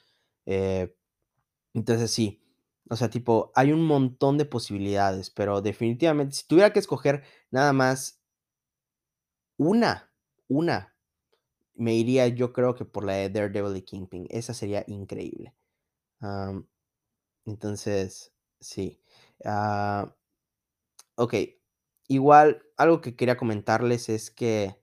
[0.47, 0.95] Eh,
[1.73, 2.41] entonces sí,
[2.89, 7.73] o sea, tipo, hay un montón de posibilidades, pero definitivamente, si tuviera que escoger nada
[7.73, 8.21] más
[9.59, 10.11] una,
[10.49, 10.93] una,
[11.75, 14.27] me iría yo creo que por la de Daredevil y Kingpin.
[14.29, 15.53] Esa sería increíble.
[17.45, 19.01] Entonces, sí.
[19.45, 20.13] Ah,
[21.15, 21.33] ok.
[22.09, 24.75] Igual, algo que quería comentarles es que,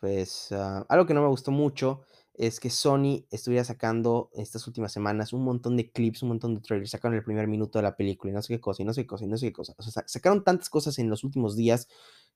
[0.00, 2.02] pues, ah, algo que no me gustó mucho
[2.38, 6.60] es que Sony estuviera sacando estas últimas semanas un montón de clips, un montón de
[6.60, 6.90] trailers.
[6.90, 9.02] Sacaron el primer minuto de la película y no sé qué cosa, y no sé
[9.02, 9.74] qué cosa, y no sé qué cosa.
[9.78, 11.88] O sea, sa- sacaron tantas cosas en los últimos días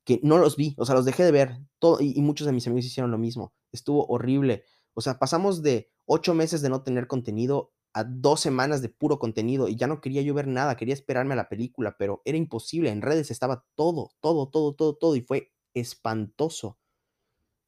[0.04, 1.58] que no los vi, o sea, los dejé de ver.
[1.78, 3.52] Todo, y, y muchos de mis amigos hicieron lo mismo.
[3.72, 4.64] Estuvo horrible.
[4.94, 9.18] O sea, pasamos de ocho meses de no tener contenido a dos semanas de puro
[9.18, 12.38] contenido y ya no quería yo ver nada, quería esperarme a la película, pero era
[12.38, 12.90] imposible.
[12.90, 16.78] En redes estaba todo, todo, todo, todo, todo y fue espantoso,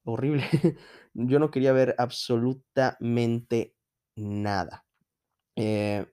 [0.04, 0.44] horrible.
[1.14, 3.74] Yo no quería ver absolutamente
[4.16, 4.84] nada.
[5.56, 6.06] Eh,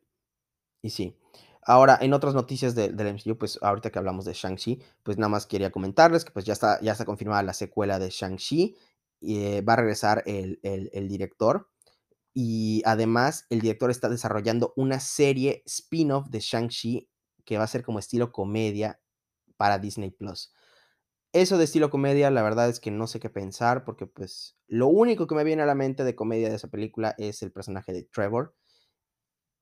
[0.82, 1.18] y sí.
[1.64, 5.30] Ahora, en otras noticias de, del MCU, pues ahorita que hablamos de Shang-Chi, pues nada
[5.30, 8.76] más quería comentarles que pues ya está, ya está confirmada la secuela de Shang-Chi.
[9.22, 11.70] eh, va a regresar el, el- el director.
[12.34, 17.10] Y además, el director está desarrollando una serie spin-off de Shang-Chi
[17.46, 19.00] que va a ser como estilo comedia
[19.58, 20.54] para Disney Plus.
[21.34, 24.88] Eso de estilo comedia, la verdad es que no sé qué pensar, porque pues lo
[24.88, 27.94] único que me viene a la mente de comedia de esa película es el personaje
[27.94, 28.56] de Trevor.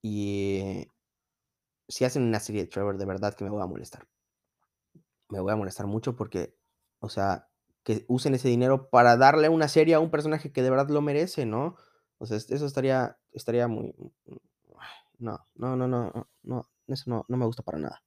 [0.01, 0.87] Y
[1.89, 4.07] si hacen una serie de Trevor, de verdad que me voy a molestar.
[5.29, 6.55] Me voy a molestar mucho porque,
[6.99, 7.49] o sea,
[7.83, 11.01] que usen ese dinero para darle una serie a un personaje que de verdad lo
[11.01, 11.75] merece, ¿no?
[12.17, 13.93] O sea, es- eso estaría, estaría muy...
[15.19, 18.01] No, no, no, no, no, eso no, no me gusta para nada.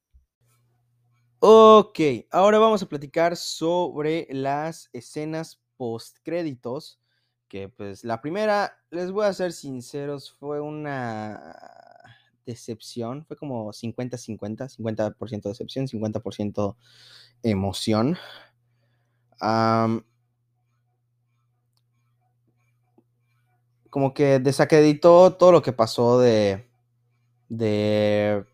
[1.43, 1.99] Ok,
[2.31, 7.01] ahora vamos a platicar sobre las escenas post créditos.
[7.49, 11.41] Que pues la primera, les voy a ser sinceros, fue una
[12.45, 13.25] decepción.
[13.25, 16.77] Fue como 50-50, 50%, decepción, 50%
[17.43, 18.19] emoción.
[23.89, 26.69] Como que desacreditó todo lo que pasó de,
[27.49, 28.45] de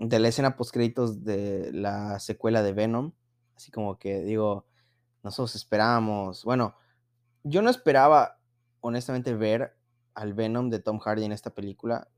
[0.00, 3.12] de la escena post créditos de la secuela de Venom.
[3.54, 4.66] Así como que digo,
[5.22, 6.74] nosotros esperábamos, bueno,
[7.44, 8.38] yo no esperaba
[8.80, 9.76] honestamente ver
[10.14, 12.08] al Venom de Tom Hardy en esta película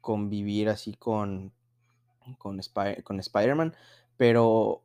[0.00, 1.52] convivir así con,
[2.38, 2.60] con,
[3.02, 3.74] con Spider-Man,
[4.16, 4.84] pero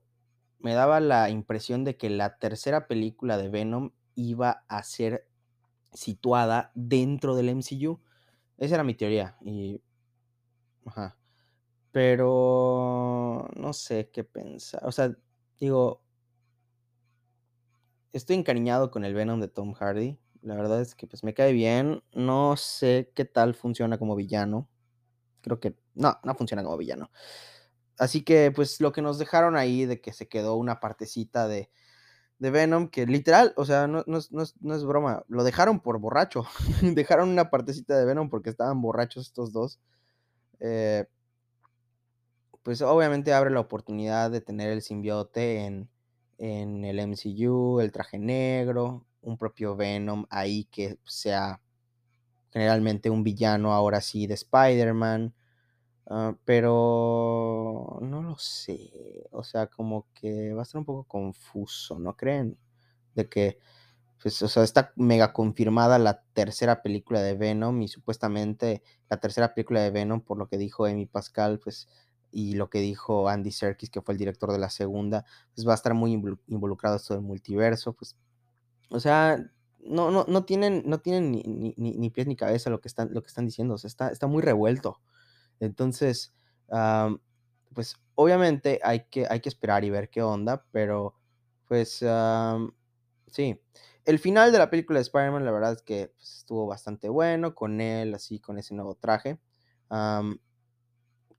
[0.60, 5.28] me daba la impresión de que la tercera película de Venom iba a ser
[5.94, 8.00] situada dentro del MCU.
[8.58, 9.38] Esa era mi teoría.
[9.42, 9.82] Y.
[10.86, 11.18] Ajá.
[11.92, 13.48] Pero.
[13.56, 14.82] No sé qué pensar.
[14.86, 15.16] O sea,
[15.60, 16.04] digo.
[18.12, 20.20] Estoy encariñado con el Venom de Tom Hardy.
[20.42, 22.04] La verdad es que pues me cae bien.
[22.14, 24.70] No sé qué tal funciona como villano.
[25.42, 25.76] Creo que.
[25.96, 27.12] No, no funciona como villano.
[28.00, 31.70] Así que, pues, lo que nos dejaron ahí de que se quedó una partecita de,
[32.40, 36.46] de Venom, que literal, o sea, no, es, broma, lo dejaron por borracho.
[36.82, 39.80] dejaron una partecita de Venom porque estaban borrachos estos dos.
[40.60, 41.06] Eh,
[42.64, 45.90] pues obviamente abre la oportunidad de tener el simbiote en,
[46.38, 51.62] en el MCU, el traje negro, un propio Venom ahí que sea
[52.52, 55.34] generalmente un villano ahora sí de Spider-Man.
[56.08, 59.28] Ah, pero no lo sé.
[59.32, 62.58] O sea, como que va a ser un poco confuso, ¿no creen?
[63.16, 63.60] De que,
[64.22, 69.54] pues, o sea, está mega confirmada la tercera película de Venom y supuestamente la tercera
[69.54, 71.88] película de Venom, por lo que dijo Amy Pascal, pues,
[72.32, 75.72] y lo que dijo Andy Serkis, que fue el director de la segunda, pues va
[75.72, 76.14] a estar muy
[76.48, 78.18] involucrado esto del multiverso, pues,
[78.90, 79.38] o sea,
[79.80, 83.14] no, no, no tienen, no tienen ni, ni, ni, pies ni cabeza lo que están,
[83.14, 85.00] lo que están diciendo, o sea, está, está muy revuelto.
[85.60, 86.34] Entonces,
[87.74, 91.16] pues obviamente hay que, hay que esperar y ver qué onda, pero
[91.68, 92.04] pues
[93.28, 93.60] sí.
[94.10, 97.54] El final de la película de Spider-Man, la verdad es que pues, estuvo bastante bueno
[97.54, 99.38] con él, así con ese nuevo traje.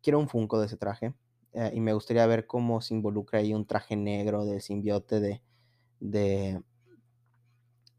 [0.01, 1.13] quiero un Funko de ese traje
[1.53, 5.43] eh, y me gustaría ver cómo se involucra ahí un traje negro del simbiote de,
[5.99, 6.63] de,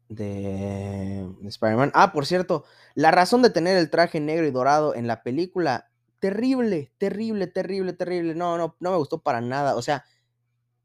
[0.08, 1.92] de, de Spider-Man.
[1.92, 2.64] Ah, por cierto,
[2.94, 7.92] la razón de tener el traje negro y dorado en la película terrible, terrible, terrible,
[7.92, 8.34] terrible.
[8.34, 9.76] No, no, no me gustó para nada.
[9.76, 10.06] O sea,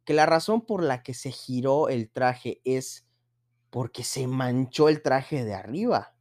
[0.03, 3.06] que la razón por la que se giró el traje es
[3.77, 6.15] porque se manchó el traje de arriba.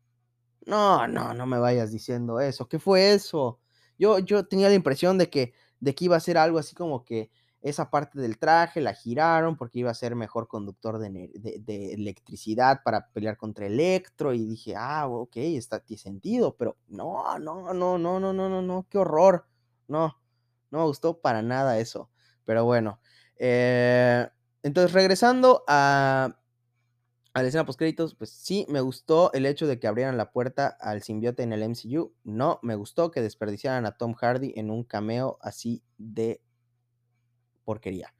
[0.66, 2.68] No, no, no me vayas diciendo eso.
[2.68, 3.60] ¿Qué fue eso?
[3.98, 7.02] Yo, yo tenía la impresión de que, de que iba a ser algo así como
[7.02, 7.30] que
[7.62, 13.08] esa parte del traje la giraron porque iba a ser mejor conductor de, electricidad para
[13.08, 18.20] pelear contra Electro y dije, ah, ok, está, tiene sentido, pero no, no, no, no,
[18.20, 19.46] no, no, no, no, qué horror,
[19.88, 20.14] no,
[20.70, 22.10] no me gustó para nada eso,
[22.44, 23.00] pero bueno,
[23.38, 24.28] eh,
[24.62, 26.36] entonces regresando a,
[27.36, 30.32] a la escena post créditos, pues sí, me gustó el hecho de que abrieran la
[30.32, 34.70] puerta al simbiote en el MCU, no, me gustó que desperdiciaran a Tom Hardy en
[34.70, 36.40] un cameo así de
[37.62, 38.14] porquería.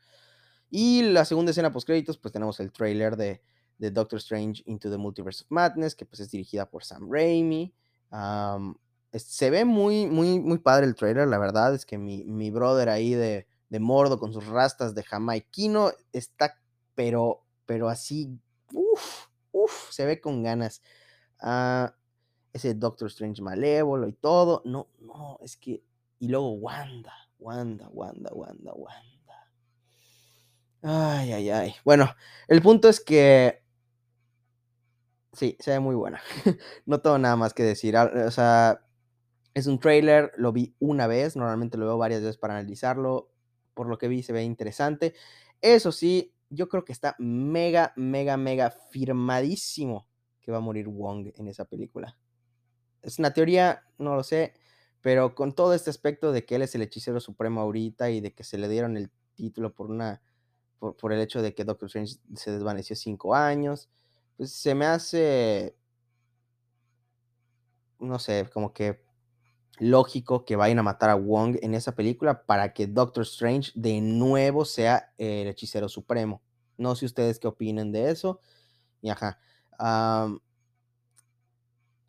[0.69, 3.41] Y la segunda escena post créditos, pues tenemos el trailer de,
[3.79, 7.75] Doctor Strange Into the Multiverse of Madness, que pues es dirigida por Sam Raimi.
[9.13, 13.15] se ve muy, muy, muy padre el trailer, la verdad es que mi, brother ahí
[13.15, 16.61] de, de, Mordo con sus rastas de Jamaiquino está,
[16.95, 18.39] pero, pero así,
[18.73, 20.83] uff, uff, se ve con ganas.
[21.41, 21.95] Ah,
[22.53, 25.83] ese Doctor Strange malévolo y todo, no, no, es que,
[26.19, 29.07] y luego Wanda, Wanda, Wanda, Wanda, Wanda.
[30.83, 31.75] Ay, ay, ay.
[31.85, 32.09] Bueno,
[32.49, 33.63] el punto es que
[35.33, 36.21] sí, se ve muy buena.
[36.87, 37.97] no tengo nada más que decir.
[37.97, 38.83] Ah, o sea,
[39.55, 43.31] es un trailer, lo vi una vez, normalmente lo veo varias veces para analizarlo.
[43.75, 45.15] Por lo que vi, se ve interesante.
[45.61, 50.07] Eso sí, yo creo que está mega, mega, mega firmadísimo
[50.41, 52.19] que va a morir Wong en esa película.
[53.03, 54.55] Es una teoría, no lo sé,
[55.01, 58.33] pero con todo este aspecto de que él es el hechicero supremo ahorita y de
[58.33, 60.23] que se le dieron el título por una
[60.79, 63.89] por, el hecho de que Doctor Strange se desvaneció cinco años,
[64.37, 65.75] pues se me hace,
[67.99, 69.06] no sé, como que
[69.79, 74.01] lógico que vayan a matar a Wong en esa película para que Doctor Strange de
[74.01, 76.43] nuevo sea el hechicero supremo.
[76.79, 78.41] No sé ustedes qué opinen de eso.
[79.03, 79.39] Y ajá.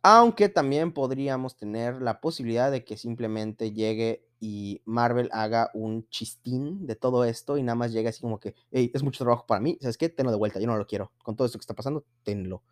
[0.02, 6.86] aunque también podríamos tener la posibilidad de que simplemente llegue y Marvel haga un chistín
[6.86, 9.60] de todo esto y nada más llegue así como que, hey, es mucho trabajo para
[9.60, 10.08] mí, ¿sabes qué?
[10.08, 11.12] Tenlo de vuelta, yo no lo quiero.
[11.22, 12.62] Con todo esto que está pasando, tenlo.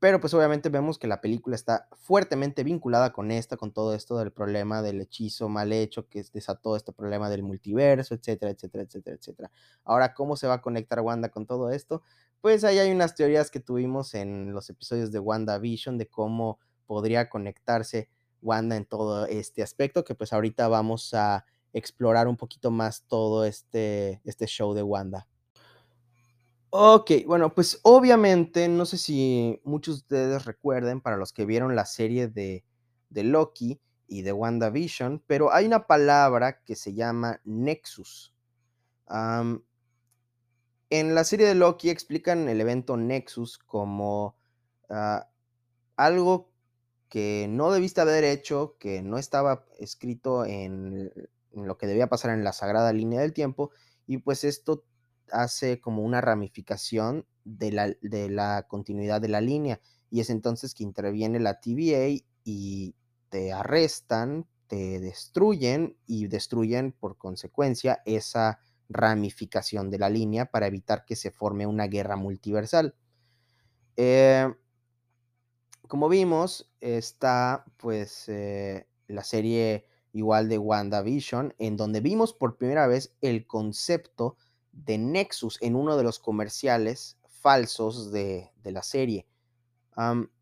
[0.00, 4.16] Pero pues obviamente vemos que la película está fuertemente vinculada con esta, con todo esto
[4.16, 9.16] del problema del hechizo mal hecho que desató este problema del multiverso, etcétera, etcétera, etcétera,
[9.16, 9.50] etcétera.
[9.84, 12.02] Ahora, ¿cómo se va a conectar Wanda con todo esto?
[12.40, 17.28] Pues ahí hay unas teorías que tuvimos en los episodios de WandaVision de cómo podría
[17.28, 18.08] conectarse
[18.40, 23.44] Wanda en todo este aspecto, que pues ahorita vamos a explorar un poquito más todo
[23.44, 25.26] este, este show de Wanda.
[26.70, 31.74] Ok, bueno, pues obviamente, no sé si muchos de ustedes recuerden, para los que vieron
[31.74, 32.62] la serie de,
[33.08, 38.34] de Loki y de WandaVision, pero hay una palabra que se llama Nexus.
[40.90, 44.36] en la serie de Loki explican el evento Nexus como
[44.90, 45.20] uh,
[45.96, 46.50] algo
[47.08, 51.12] que no debiste haber hecho, que no estaba escrito en,
[51.52, 53.70] lo que debía pasar en la sagrada línea del tiempo,
[54.06, 54.84] y pues esto
[55.32, 59.80] hace como una ramificación de la, de la continuidad de la línea,
[60.10, 62.94] y es entonces que interviene la TVA y
[63.28, 71.04] te arrestan, te destruyen y destruyen por consecuencia esa ramificación de la línea para evitar
[71.04, 72.94] que se forme una guerra multiversal.
[73.96, 74.48] Eh,
[75.88, 82.86] como vimos, está pues eh, la serie igual de WandaVision, en donde vimos por primera
[82.86, 84.36] vez el concepto
[84.84, 89.26] de Nexus en uno de los comerciales falsos de, de la serie.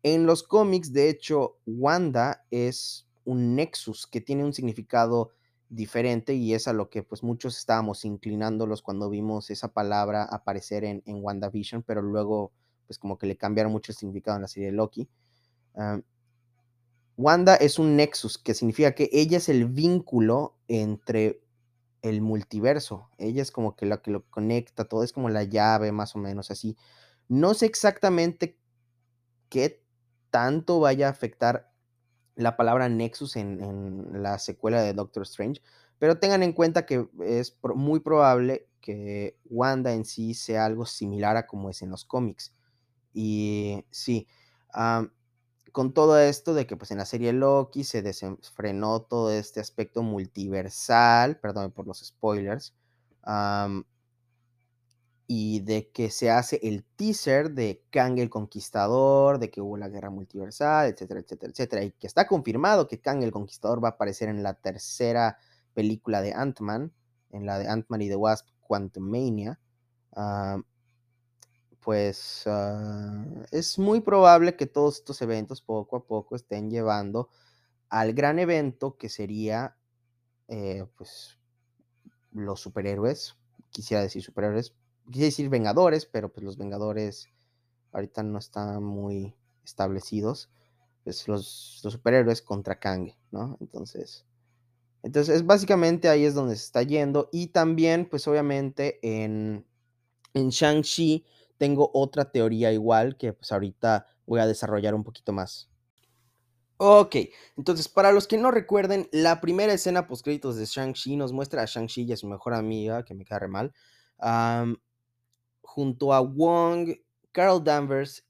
[0.03, 5.31] En los cómics, de hecho, Wanda es un Nexus que tiene un significado
[5.69, 10.83] diferente y es a lo que pues muchos estábamos inclinándolos cuando vimos esa palabra aparecer
[10.83, 12.51] en, en WandaVision, pero luego
[12.85, 15.09] pues como que le cambiaron mucho el significado en la serie de Loki.
[17.17, 21.41] Wanda es un nexus, que significa que ella es el vínculo entre
[22.01, 23.09] el multiverso.
[23.17, 26.19] Ella es como que la que lo conecta, todo es como la llave, más o
[26.19, 26.77] menos así.
[27.27, 28.57] No sé exactamente
[29.49, 29.83] qué
[30.29, 31.71] tanto vaya a afectar
[32.35, 35.61] la palabra Nexus en, en, la secuela de Doctor Strange,
[35.99, 41.35] pero tengan en cuenta que es muy probable que Wanda en sí sea algo similar
[41.37, 42.53] a como es en los cómics.
[43.13, 44.27] Y sí,
[45.77, 50.01] con todo esto de que pues en la serie Loki se desenfrenó todo este aspecto
[50.01, 52.73] multiversal, perdón por los spoilers,
[53.27, 53.83] um,
[55.27, 59.87] y de que se hace el teaser de Kang el Conquistador, de que hubo la
[59.87, 63.91] guerra multiversal, etcétera, etcétera, etcétera, y que está confirmado que Kang el Conquistador va a
[63.91, 65.37] aparecer en la tercera
[65.75, 66.91] película de Ant-Man,
[67.29, 69.59] en la de Ant-Man y the Wasp, Quantumania.
[70.15, 70.63] Uh,
[71.87, 77.29] pues uh, es muy probable que todos estos eventos poco a poco estén llevando
[77.87, 79.77] al gran evento que sería,
[80.49, 81.37] eh, pues,
[82.33, 83.37] los superhéroes,
[83.69, 87.29] quisiera decir superhéroes, quisiera decir Vengadores, pero pues los Vengadores
[87.93, 89.33] ahorita no están muy
[89.63, 90.49] establecidos.
[91.05, 93.57] Pues los, superhéroes contra Kang, ¿no?
[93.61, 94.25] Entonces,
[95.03, 97.29] entonces básicamente ahí es donde se está yendo.
[97.31, 99.65] Y también, pues obviamente en,
[100.33, 101.25] en Shang-Chi
[101.57, 105.69] tengo otra teoría igual que pues ahorita voy a desarrollar un poquito más.
[106.79, 107.15] Ok,
[107.57, 111.63] entonces para los que no recuerden, la primera escena post créditos de Shang-Chi nos muestra
[111.63, 113.73] a Shang-Chi y a su mejor amiga, que me cae re mal,
[115.61, 116.91] junto a Wong,
[117.31, 118.25] Carol Danvers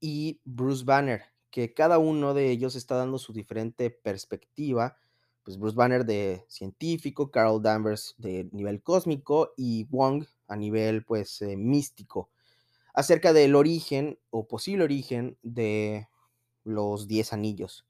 [0.00, 4.96] y Bruce Banner, que cada uno de ellos está dando su diferente perspectiva.
[5.44, 11.40] Pues Bruce Banner de científico, Carol Danvers de nivel cósmico y Wong a nivel pues
[11.42, 12.30] eh, místico,
[12.96, 16.08] acerca del origen o posible origen de
[16.64, 17.86] los 10 anillos,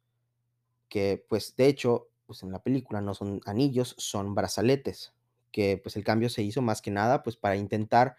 [0.88, 5.14] que pues de hecho pues en la película no son anillos, son brazaletes,
[5.52, 8.16] que pues el cambio se hizo más que nada pues para intentar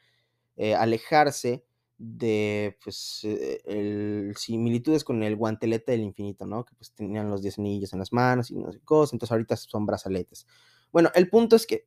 [0.56, 1.66] eh, alejarse
[1.98, 6.64] de pues eh, similitudes con el guantelete del infinito, ¿no?
[6.64, 9.58] Que pues tenían los 10 anillos en las manos y no sé cosas, entonces ahorita
[9.58, 10.48] son brazaletes.
[10.94, 11.86] Bueno, el punto es que,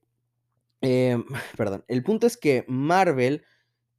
[0.83, 1.17] eh,
[1.57, 3.45] perdón, el punto es que Marvel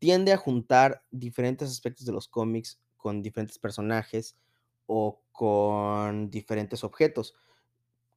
[0.02, 4.36] tiende a juntar diferentes aspectos de los cómics con diferentes personajes
[4.88, 7.36] o con diferentes objetos.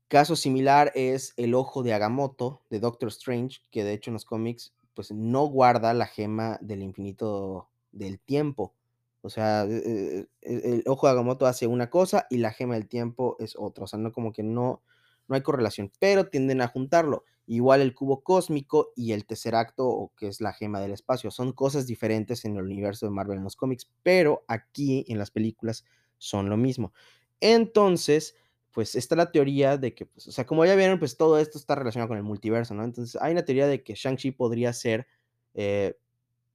[0.09, 4.25] Caso similar es el ojo de Agamotto de Doctor Strange, que de hecho en los
[4.25, 8.73] cómics pues no guarda la gema del infinito del tiempo.
[9.21, 12.77] O sea, e, e, e, el ojo de Agamotto hace una cosa y la gema
[12.77, 13.85] del tiempo es otra.
[13.85, 14.81] O sea, no como que no,
[15.29, 17.25] no hay correlación, pero tienden a juntarlo.
[17.47, 21.53] Igual el cubo cósmico y el tesseracto, o que es la gema del espacio, son
[21.53, 25.85] cosas diferentes en el universo de Marvel en los cómics, pero aquí en las películas
[26.19, 26.93] son lo mismo.
[27.41, 28.35] Entonces,
[28.73, 31.59] pues está la teoría de que, pues, o sea, como ya vieron, pues todo esto
[31.59, 32.83] está relacionado con el multiverso, ¿no?
[32.85, 35.07] Entonces hay una teoría de que Shang-Chi podría ser,
[35.55, 35.97] eh,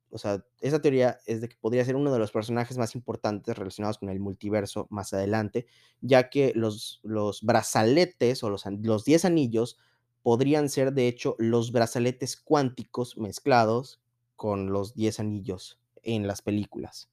[0.10, 3.57] o sea, esa teoría es de que podría ser uno de los personajes más importantes
[3.57, 5.68] relacionados con el multiverso más adelante,
[6.02, 9.78] ya que los, los brazaletes o los, los 10 anillos
[10.22, 14.02] podrían ser, de hecho, los brazaletes cuánticos mezclados
[14.36, 17.10] con los 10 anillos en las películas.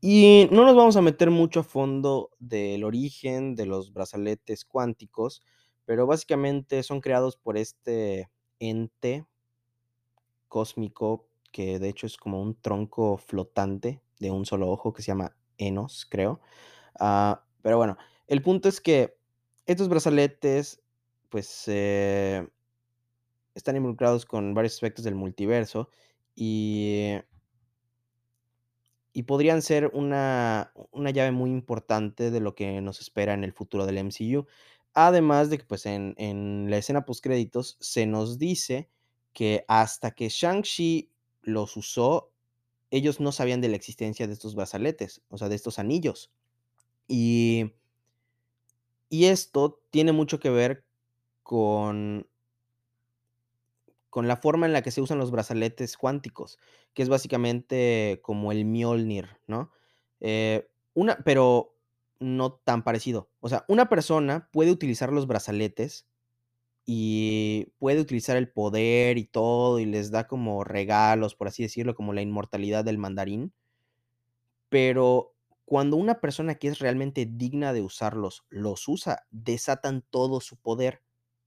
[0.00, 5.42] Y no nos vamos a meter mucho a fondo del origen de los brazaletes cuánticos,
[5.84, 9.26] pero básicamente son creados por este ente
[10.48, 15.08] cósmico que de hecho es como un tronco flotante de un solo ojo que se
[15.08, 16.40] llama Enos, creo.
[17.00, 17.96] Ah, pero bueno,
[18.26, 19.16] el punto es que
[19.64, 20.82] estos brazaletes,
[21.36, 22.48] pues, eh,
[23.54, 25.90] están involucrados con varios aspectos del multiverso
[26.34, 27.16] y
[29.12, 33.52] y podrían ser una una llave muy importante de lo que nos espera en el
[33.52, 34.46] futuro del MCU.
[34.94, 38.90] Además de que, pues, en en la escena postcréditos se nos dice
[39.32, 41.10] que hasta que Shang-Chi
[41.42, 42.32] los usó,
[42.90, 46.32] ellos no sabían de la existencia de estos brazaletes, o sea, de estos anillos.
[47.08, 47.72] Y
[49.08, 50.85] y esto tiene mucho que ver
[51.46, 52.26] con
[54.10, 56.58] con la forma en la que se usan los brazaletes cuánticos,
[56.92, 59.70] que es básicamente como el Mjolnir, ¿no?
[60.20, 61.76] Eh, una pero
[62.18, 63.28] no tan parecido.
[63.40, 66.08] O sea, una persona puede utilizar los brazaletes
[66.86, 71.94] y puede utilizar el poder y todo, y les da como regalos, por así decirlo,
[71.94, 73.52] como la inmortalidad del mandarín.
[74.68, 75.34] Pero
[75.66, 81.02] cuando una persona que es realmente digna de usarlos, los usa, desatan todo su poder.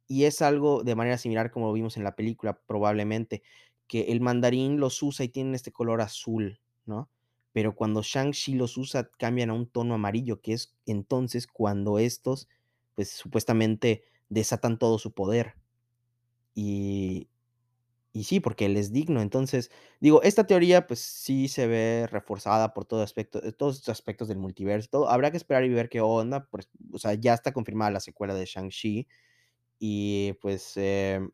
[0.09, 3.43] Y es algo de manera similar como lo vimos en la película, probablemente,
[3.87, 7.09] que el mandarín los usa y tienen este color azul, ¿no?
[7.53, 12.49] Pero cuando Shang-Chi los usa, cambian a un tono amarillo, que es entonces cuando estos,
[12.95, 15.55] pues supuestamente desatan todo su poder.
[16.55, 17.29] Y,
[18.13, 19.21] y sí, porque él es digno.
[19.21, 19.71] Entonces,
[20.01, 24.27] digo, esta teoría, pues sí se ve reforzada por todo aspecto, eh, todos estos aspectos
[24.27, 25.09] del multiverso todo.
[25.09, 26.47] Habrá que esperar y ver qué onda.
[26.51, 29.07] Pues, o sea, ya está confirmada la secuela de Shang-Chi.
[29.79, 31.31] Y pues, em,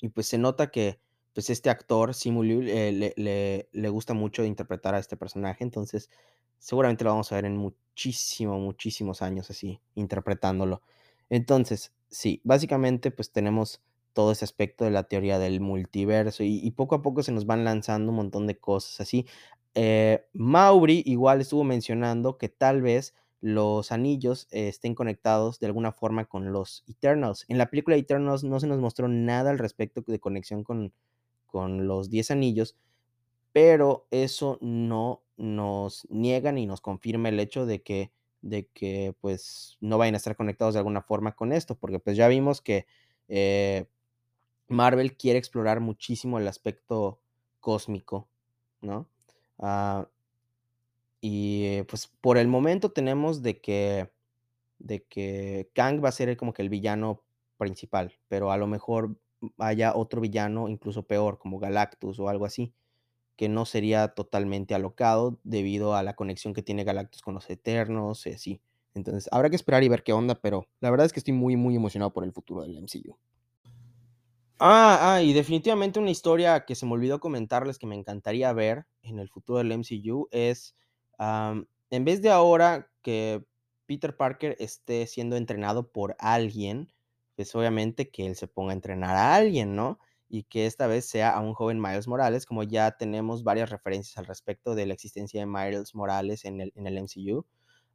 [0.00, 1.00] y pues se nota que
[1.34, 5.62] pues este actor, Simu eh, le, le, le gusta mucho interpretar a este personaje.
[5.64, 6.10] Entonces,
[6.58, 10.82] seguramente lo vamos a ver en muchísimo, muchísimos años así, interpretándolo.
[11.28, 13.80] Entonces, sí, básicamente, pues tenemos
[14.12, 17.46] todo ese aspecto de la teoría del multiverso y, y poco a poco se nos
[17.46, 19.26] van lanzando un montón de cosas así.
[19.74, 25.92] Eh, Mauri igual estuvo mencionando que tal vez los anillos eh, estén conectados de alguna
[25.92, 27.44] forma con los Eternals.
[27.48, 30.92] En la película Eternals no se nos mostró nada al respecto de conexión con,
[31.46, 32.76] con los 10 anillos,
[33.52, 38.12] pero eso no nos niega ni nos confirma el hecho de que,
[38.42, 42.16] de que pues no vayan a estar conectados de alguna forma con esto, porque pues
[42.16, 42.86] ya vimos que
[43.28, 43.86] eh,
[44.68, 47.20] Marvel quiere explorar muchísimo el aspecto
[47.58, 48.28] cósmico,
[48.80, 49.08] ¿no?
[49.58, 50.08] Ah,
[51.20, 54.10] y pues por el momento tenemos de que,
[54.78, 57.22] de que Kang va a ser como que el villano
[57.58, 59.16] principal, pero a lo mejor
[59.58, 62.74] haya otro villano incluso peor, como Galactus o algo así,
[63.36, 68.26] que no sería totalmente alocado debido a la conexión que tiene Galactus con los Eternos
[68.26, 68.60] y así.
[68.94, 71.56] Entonces, habrá que esperar y ver qué onda, pero la verdad es que estoy muy,
[71.56, 73.16] muy emocionado por el futuro del MCU.
[74.58, 78.84] Ah, ah, y definitivamente una historia que se me olvidó comentarles que me encantaría ver
[79.02, 80.76] en el futuro del MCU es,
[81.20, 83.44] en vez de ahora que
[83.86, 86.92] Peter Parker esté siendo entrenado por alguien,
[87.36, 89.98] pues obviamente que él se ponga a entrenar a alguien, ¿no?
[90.28, 94.16] Y que esta vez sea a un joven Miles Morales, como ya tenemos varias referencias
[94.18, 97.44] al respecto de la existencia de Miles Morales en el, MCU.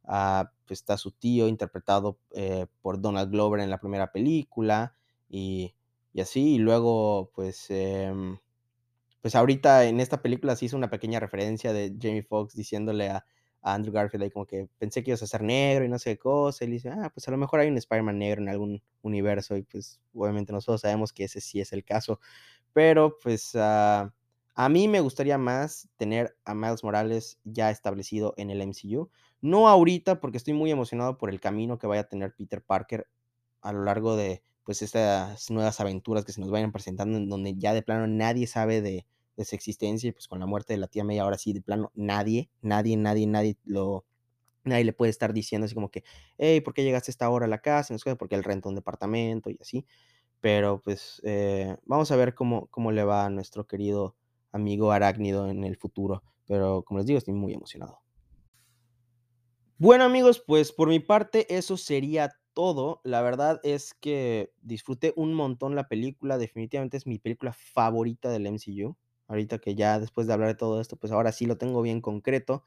[0.04, 4.94] Ah, pues está su tío interpretado eh, por Donald Glover en la primera película
[5.28, 5.74] y
[6.16, 8.38] y así, y luego, pues, em,
[9.20, 13.24] pues ahorita en esta película se hizo una pequeña referencia de Jamie Foxx diciéndole a,
[13.66, 16.18] Andrew Garfield ahí como que pensé que ibas a ser negro y no sé qué
[16.18, 18.82] cosa, y le dice, ah, pues a lo mejor hay un Spider-Man negro en algún
[19.02, 22.20] universo, y pues obviamente nosotros sabemos que ese sí es el caso,
[22.72, 24.12] pero pues ah,
[24.54, 29.10] a mí me gustaría más tener a Miles Morales ya establecido en el MCU,
[29.40, 33.08] no ahorita porque estoy muy emocionado por el camino que vaya a tener Peter Parker
[33.62, 37.54] a lo largo de pues estas nuevas aventuras que se nos vayan presentando en donde
[37.56, 39.06] ya de plano nadie sabe de,
[39.36, 41.62] de su existencia y pues con la muerte de la tía May ahora sí de
[41.62, 44.04] plano nadie, nadie, nadie, nadie lo,
[44.64, 46.02] nadie le puede estar diciendo así como que,
[46.36, 47.94] hey, ¿por qué llegaste a esta hora a la casa?
[48.18, 49.86] Porque él renta un departamento y así.
[50.40, 54.16] Pero pues eh, vamos a ver cómo, cómo le va a nuestro querido
[54.50, 56.24] amigo Arácnido en el futuro.
[56.46, 58.00] Pero como les digo, estoy muy emocionado.
[59.78, 63.02] Bueno amigos, pues por mi parte eso sería todo.
[63.04, 68.48] La verdad es que disfruté un montón la película, definitivamente es mi película favorita del
[68.48, 68.98] MCU.
[69.28, 72.00] Ahorita que ya después de hablar de todo esto, pues ahora sí lo tengo bien
[72.02, 72.64] concreto.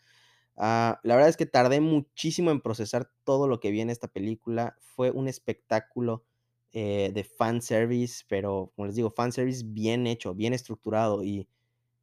[0.58, 4.08] Ah, la verdad es que tardé muchísimo en procesar todo lo que vi en esta
[4.10, 4.76] película.
[4.82, 6.26] Fue un espectáculo
[6.74, 11.24] eh, de fanservice, pero como les digo, fanservice bien hecho, bien estructurado.
[11.24, 11.48] Y,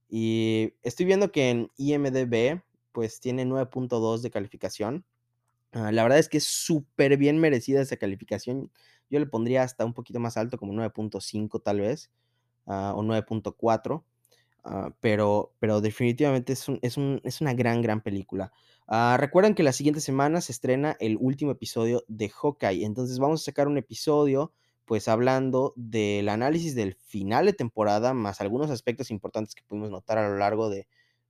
[0.09, 5.05] y estoy viendo que en IMDB pues tiene 9.2 de calificación.
[5.77, 8.71] Ah, la verdad es que es súper bien merecida esa calificación.
[9.11, 12.11] Yo le pondría hasta un poquito más alto, como 9.5 tal vez,
[12.67, 14.05] ah, o 9.4.
[14.65, 18.53] Ah, pero, pero definitivamente es, un, es, un, es, una gran, gran película.
[19.19, 22.85] Recuerden que la siguiente semana se estrena el último episodio de Hawkeye.
[22.85, 24.53] Entonces vamos a sacar un episodio
[24.87, 30.17] pues hablando del análisis del final de temporada, más algunos aspectos importantes que pudimos notar
[30.19, 30.87] a lo largo de,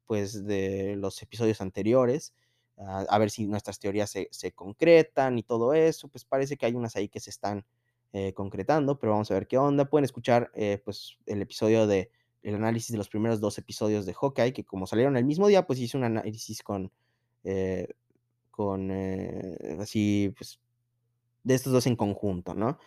[0.07, 2.35] pues, de los episodios anteriores,
[2.79, 6.75] a ver si nuestras teorías se, se, concretan y todo eso, pues parece que hay
[6.75, 7.65] unas ahí que se están
[8.13, 9.85] eh, concretando, pero vamos a ver qué onda.
[9.85, 12.11] Pueden escuchar eh, pues el episodio de
[12.43, 15.67] el análisis de los primeros dos episodios de Hawkeye, que como salieron el mismo día,
[15.67, 16.93] pues hice un análisis con,
[17.45, 17.89] eh,
[18.51, 18.91] con
[19.81, 20.61] así, pues,
[21.43, 22.79] de estos dos en conjunto, ¿no?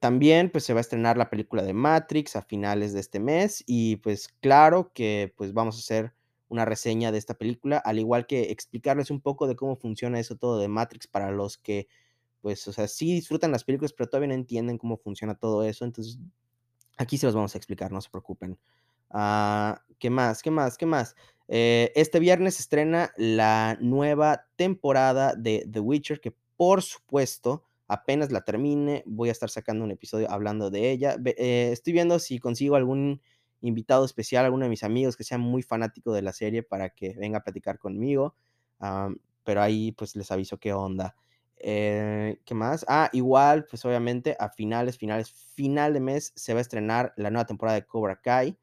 [0.00, 3.62] También, pues, se va a estrenar la película de Matrix a finales de este mes
[3.66, 6.12] y, pues, claro que, pues, vamos a hacer
[6.48, 10.36] una reseña de esta película, al igual que explicarles un poco de cómo funciona eso
[10.36, 11.88] todo de Matrix para los que,
[12.40, 15.84] pues, o sea, sí disfrutan las películas, pero todavía no entienden cómo funciona todo eso,
[15.84, 16.18] entonces
[16.96, 18.58] Aquí se los vamos a explicar, no se preocupen.
[19.10, 20.42] Uh, ¿Qué más?
[20.42, 20.78] ¿Qué más?
[20.78, 21.14] ¿Qué más?
[21.48, 28.40] Eh, este viernes estrena la nueva temporada de The Witcher, que por supuesto, apenas la
[28.40, 31.16] termine, voy a estar sacando un episodio hablando de ella.
[31.24, 33.20] Eh, estoy viendo si consigo algún
[33.60, 37.14] invitado especial, alguno de mis amigos que sea muy fanático de la serie para que
[37.14, 38.34] venga a platicar conmigo.
[39.44, 41.16] Pero ahí pues les aviso qué onda.
[41.58, 42.84] Eh, ¿Qué más?
[42.88, 47.30] Ah, igual, pues obviamente a finales, finales, final de mes se va a estrenar la
[47.30, 48.58] nueva temporada de Cobra Kai,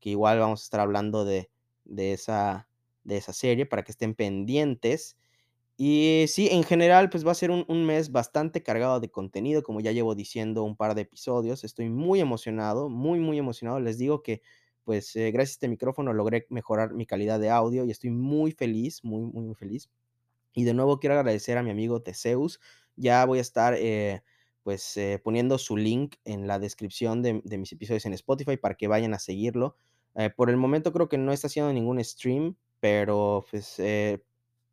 [0.00, 1.50] que igual vamos a estar hablando de,
[1.84, 2.68] de, esa,
[3.04, 5.16] de esa serie para que estén pendientes.
[5.84, 9.64] Y sí, en general, pues va a ser un, un, mes bastante cargado de contenido,
[9.64, 11.64] como ya llevo diciendo un par de episodios.
[11.64, 13.80] Estoy muy emocionado, muy, muy emocionado.
[13.80, 14.42] Les digo que,
[14.84, 18.52] pues, eh, gracias a este micrófono logré mejorar mi calidad de audio y estoy muy
[18.52, 19.90] feliz, muy, muy, muy feliz.
[20.54, 22.60] Y de nuevo quiero agradecer a mi amigo Teseus.
[22.94, 24.22] Ya voy a estar eh,
[24.62, 28.76] pues eh, poniendo su link en la descripción de, de, mis episodios en Spotify para
[28.76, 29.76] que vayan a seguirlo.
[30.36, 34.22] Por el momento creo que no está haciendo ningún stream, pero pues eh,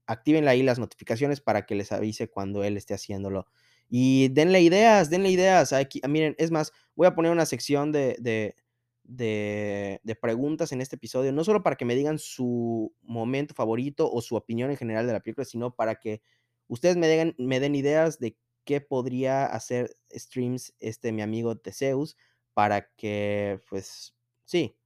[0.10, 3.45] activen ahí las notificaciones para que les avise cuando él esté haciéndolo.
[3.90, 5.72] Y denle ideas, denle ideas.
[5.73, 8.56] Aquí, miren, es más, voy a poner una sección de, de
[9.03, 14.10] de, de, preguntas en este episodio, no solo para que me digan su momento favorito
[14.11, 16.22] o su opinión en general de la película, sino para que
[16.68, 22.18] ustedes me den, me den ideas de qué podría hacer streams este mi amigo Teseus
[22.53, 24.14] para que, pues,
[24.45, 24.77] sí,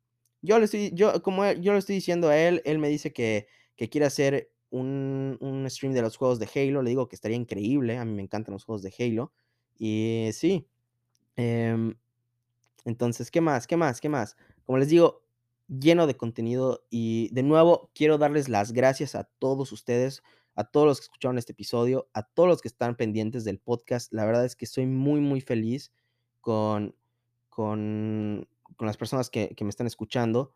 [0.41, 3.47] yo le estoy, yo, como yo le estoy diciendo a él, él me dice que,
[3.75, 7.37] que quiere hacer un, un, stream de los juegos de Halo, le digo que estaría
[7.37, 9.31] increíble, a mí me encantan los juegos de Halo,
[9.77, 10.67] y sí,
[11.35, 11.93] eh,
[12.85, 13.67] entonces, ¿qué más?
[13.67, 14.01] ¿Qué más?
[14.01, 14.35] ¿Qué más?
[14.65, 15.23] Como les digo,
[15.67, 20.21] lleno de contenido y de nuevo quiero darles las gracias a todos ustedes,
[20.55, 24.11] a todos los que escucharon este episodio, a todos los que están pendientes del podcast.
[24.13, 25.91] La verdad es que estoy muy, muy feliz
[26.41, 26.95] con,
[27.49, 30.53] con, con las personas que, que, me están escuchando.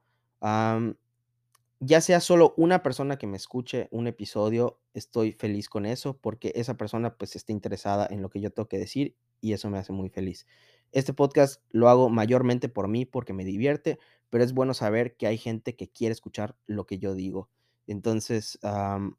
[1.80, 6.52] Ya sea solo una persona que me escuche un episodio, estoy feliz con eso porque
[6.56, 9.78] esa persona pues está interesada en lo que yo tengo que decir y eso me
[9.78, 10.48] hace muy feliz.
[10.92, 14.00] Este podcast lo hago mayormente por mí porque me divierte,
[14.30, 17.50] pero es bueno saber que hay gente que quiere escuchar lo que yo digo.
[17.86, 19.16] Entonces, um,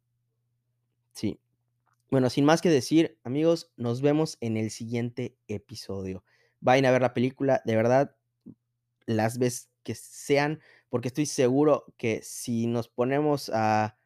[1.13, 1.41] sí.
[2.11, 6.25] Bueno, sin más que decir, amigos, nos vemos en el siguiente episodio.
[6.61, 8.17] Vayan a ver la película, de verdad,
[9.07, 13.99] las veces que sean, porque estoy seguro que si nos ponemos a,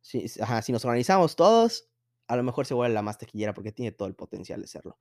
[0.00, 1.88] si, ajá, si nos organizamos todos,
[2.26, 4.98] a lo mejor se vuelve la más tequillera porque tiene todo el potencial de serlo.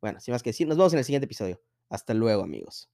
[0.00, 1.62] Bueno, sin más que decir, nos vemos en el siguiente episodio.
[1.88, 2.90] Hasta luego, amigos.